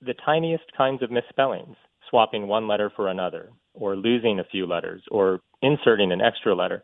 [0.00, 1.76] the tiniest kinds of misspellings,
[2.08, 6.82] swapping one letter for another, or losing a few letters, or inserting an extra letter,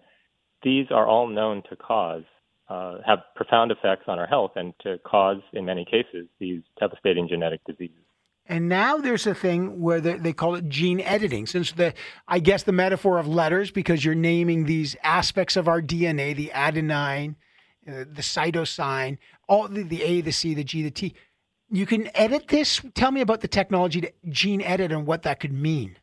[0.63, 2.25] these are all known to cause,
[2.69, 7.29] uh, have profound effects on our health and to cause, in many cases, these devastating
[7.29, 8.05] genetic diseases.
[8.47, 11.47] And now there's a thing where they, they, call it gene editing.
[11.47, 11.93] Since the,
[12.27, 16.51] I guess the metaphor of letters, because you're naming these aspects of our DNA, the
[16.55, 17.37] adenine,
[17.87, 19.19] uh, the cytosine,
[19.49, 21.15] all the, the A, the C, the G, the T.
[21.71, 22.81] You can edit this.
[22.95, 25.97] Tell me about the technology to gene edit and what that could mean.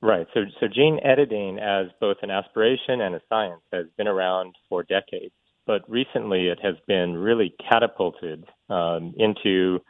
[0.00, 0.26] Right.
[0.32, 4.82] So, so gene editing, as both an aspiration and a science, has been around for
[4.84, 5.34] decades.
[5.66, 9.80] But recently, it has been really catapulted um, into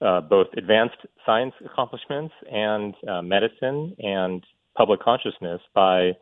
[0.00, 0.96] uh, both advanced
[1.26, 4.44] science accomplishments and uh, medicine and
[4.76, 6.12] public consciousness by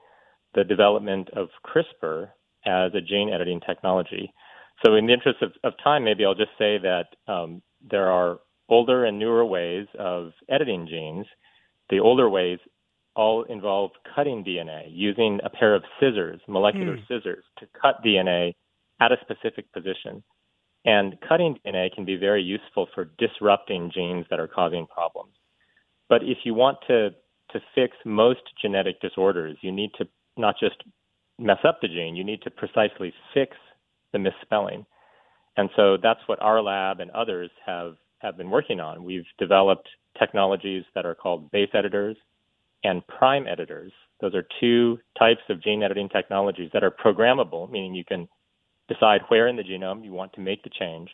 [0.55, 2.31] the development of CRISPR
[2.64, 4.32] as a gene editing technology.
[4.85, 8.39] So, in the interest of, of time, maybe I'll just say that um, there are
[8.69, 11.27] older and newer ways of editing genes.
[11.91, 12.59] The older ways
[13.15, 17.03] all involve cutting DNA using a pair of scissors, molecular mm.
[17.09, 18.55] scissors, to cut DNA
[19.01, 20.23] at a specific position.
[20.85, 25.33] And cutting DNA can be very useful for disrupting genes that are causing problems.
[26.09, 27.11] But if you want to,
[27.51, 30.07] to fix most genetic disorders, you need to
[30.37, 30.77] not just
[31.39, 33.57] mess up the gene, you need to precisely fix
[34.13, 34.87] the misspelling.
[35.57, 39.05] And so that's what our lab and others have, have been working on.
[39.05, 39.89] We've developed
[40.19, 42.16] technologies that are called base editors
[42.85, 43.93] and prime editors.
[44.20, 48.28] Those are two types of gene editing technologies that are programmable, meaning you can
[48.89, 51.11] decide where in the genome you want to make the change.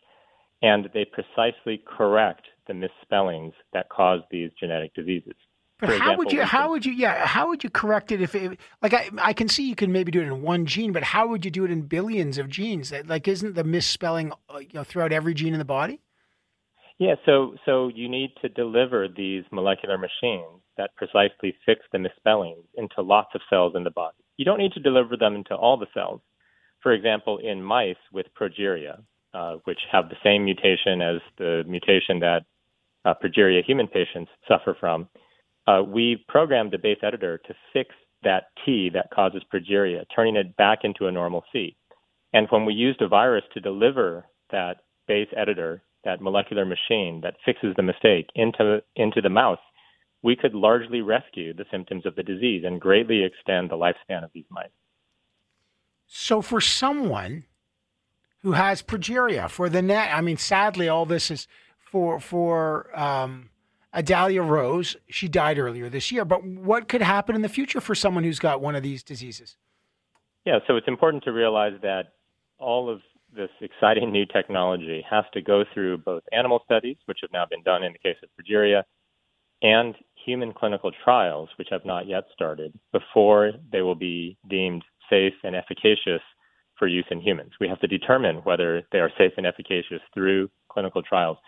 [0.63, 5.35] and they precisely correct the misspellings that cause these genetic diseases.
[5.83, 6.43] How example, would you?
[6.43, 6.93] How would you?
[6.93, 8.59] Yeah, how would you correct it if it?
[8.83, 11.27] Like I, I can see you can maybe do it in one gene, but how
[11.27, 12.91] would you do it in billions of genes?
[12.91, 16.01] That- Like, isn't the misspelling uh, you know throughout every gene in the body?
[16.99, 22.65] Yeah, so so you need to deliver these molecular machines that precisely fix the misspellings
[22.77, 24.17] into lots of cells in the body.
[24.37, 26.21] You don't need to deliver them into all the cells.
[26.81, 29.03] For example, in mice with progeria,
[29.35, 32.43] uh, which have the same mutation as the mutation that
[33.05, 35.09] uh, progeria human patients suffer from,
[35.67, 37.91] uh, we programmed a base editor to fix
[38.23, 41.77] that T that causes progeria, turning it back into a normal C.
[42.33, 47.37] And when we used a virus to deliver that base editor, that molecular machine that
[47.45, 49.59] fixes the mistake into into the mouse,
[50.23, 54.31] we could largely rescue the symptoms of the disease and greatly extend the lifespan of
[54.33, 54.69] these mice.
[56.07, 57.45] So for someone
[58.43, 61.47] who has progeria, for the net, I mean, sadly, all this is
[61.91, 63.51] for for um,
[63.93, 64.97] Adalia Rose.
[65.09, 66.25] She died earlier this year.
[66.25, 69.57] But what could happen in the future for someone who's got one of these diseases?
[70.45, 72.15] Yeah, so it's important to realize that
[72.59, 73.01] all of
[73.35, 77.63] this exciting new technology has to go through both animal studies, which have now been
[77.63, 78.83] done in the case of progeria,
[79.63, 79.95] and
[80.25, 85.55] human clinical trials, which have not yet started, before they will be deemed safe and
[85.55, 86.21] efficacious
[86.79, 87.53] for use in humans.
[87.61, 91.39] We have to determine whether they are safe and efficacious through clinical trials.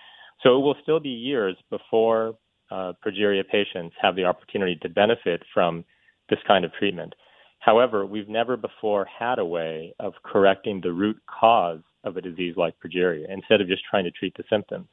[0.44, 2.36] So it will still be years before
[2.70, 5.84] uh, progeria patients have the opportunity to benefit from
[6.28, 7.14] this kind of treatment.
[7.60, 12.54] However, we've never before had a way of correcting the root cause of a disease
[12.58, 14.86] like progeria instead of just trying to treat the symptoms.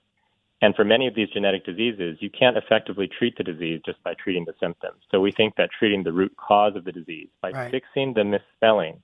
[0.62, 4.14] And for many of these genetic diseases, you can't effectively treat the disease just by
[4.14, 5.02] treating the symptoms.
[5.12, 7.72] So we think that treating the root cause of the disease by Right.
[7.72, 9.02] fixing the misspelling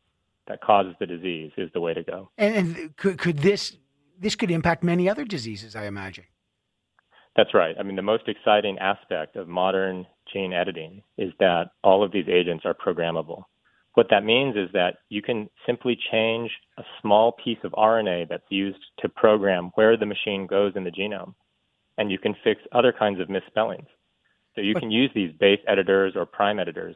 [0.48, 2.30] that causes the disease is the way to go.
[2.38, 3.76] And, and could could this
[4.20, 5.76] this could impact many other diseases?
[5.76, 6.26] I imagine.
[7.38, 7.76] That's right.
[7.80, 12.28] I mean, the most exciting aspect of modern gene editing is that all of these
[12.28, 13.44] agents are programmable.
[13.94, 18.44] What that means is that you can simply change a small piece of RNA that's
[18.50, 21.36] used to program where the machine goes in the genome,
[21.98, 23.88] and you can fix other kinds of misspellings.
[24.56, 26.96] So you can use these base editors or prime editors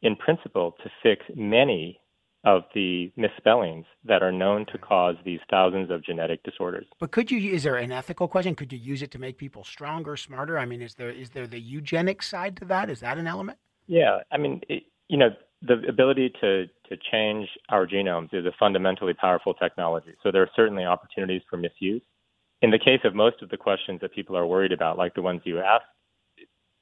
[0.00, 2.00] in principle to fix many
[2.44, 6.86] of the misspellings that are known to cause these thousands of genetic disorders.
[6.98, 7.52] But could you?
[7.52, 8.54] Is there an ethical question?
[8.54, 10.58] Could you use it to make people stronger, smarter?
[10.58, 12.90] I mean, is there is there the eugenic side to that?
[12.90, 13.58] Is that an element?
[13.86, 15.30] Yeah, I mean, it, you know,
[15.62, 20.14] the ability to to change our genomes is a fundamentally powerful technology.
[20.22, 22.02] So there are certainly opportunities for misuse.
[22.60, 25.22] In the case of most of the questions that people are worried about, like the
[25.22, 25.84] ones you asked,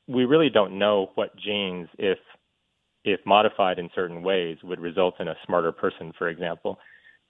[0.06, 2.18] we really don't know what genes, if
[3.04, 6.78] if modified in certain ways, would result in a smarter person, for example.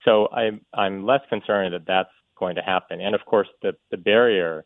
[0.05, 3.01] So I'm I'm less concerned that that's going to happen.
[3.01, 4.65] And of course, the the barrier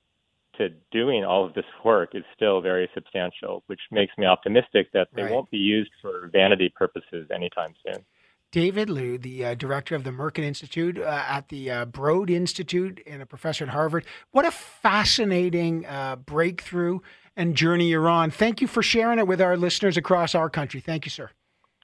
[0.58, 5.10] to doing all of this work is still very substantial, which makes me optimistic that
[5.14, 5.32] they Right.
[5.32, 8.06] won't be used for vanity purposes anytime soon.
[8.52, 13.02] David Liu, the uh, director of the Merkin Institute uh, at the uh, Broad Institute
[13.06, 14.06] and a professor at Harvard.
[14.32, 17.00] What a fascinating uh, breakthrough
[17.36, 18.32] and journey you're on.
[18.32, 20.80] Thank you for sharing it with our listeners across our country.
[20.80, 21.30] Thank you, sir.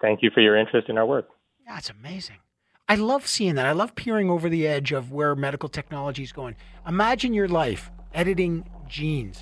[0.01, 1.27] Thank you for your interest in our work.
[1.67, 2.37] That's amazing.
[2.89, 3.65] I love seeing that.
[3.65, 6.55] I love peering over the edge of where medical technology is going.
[6.85, 9.39] Imagine your life editing genes.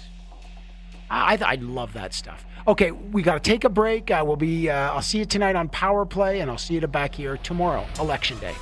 [1.10, 2.46] I, I, I love that stuff.
[2.68, 4.12] Okay, we got to take a break.
[4.12, 4.70] Uh, we'll be.
[4.70, 7.86] Uh, I'll see you tonight on Power Play, and I'll see you back here tomorrow,
[8.00, 8.54] Election Day.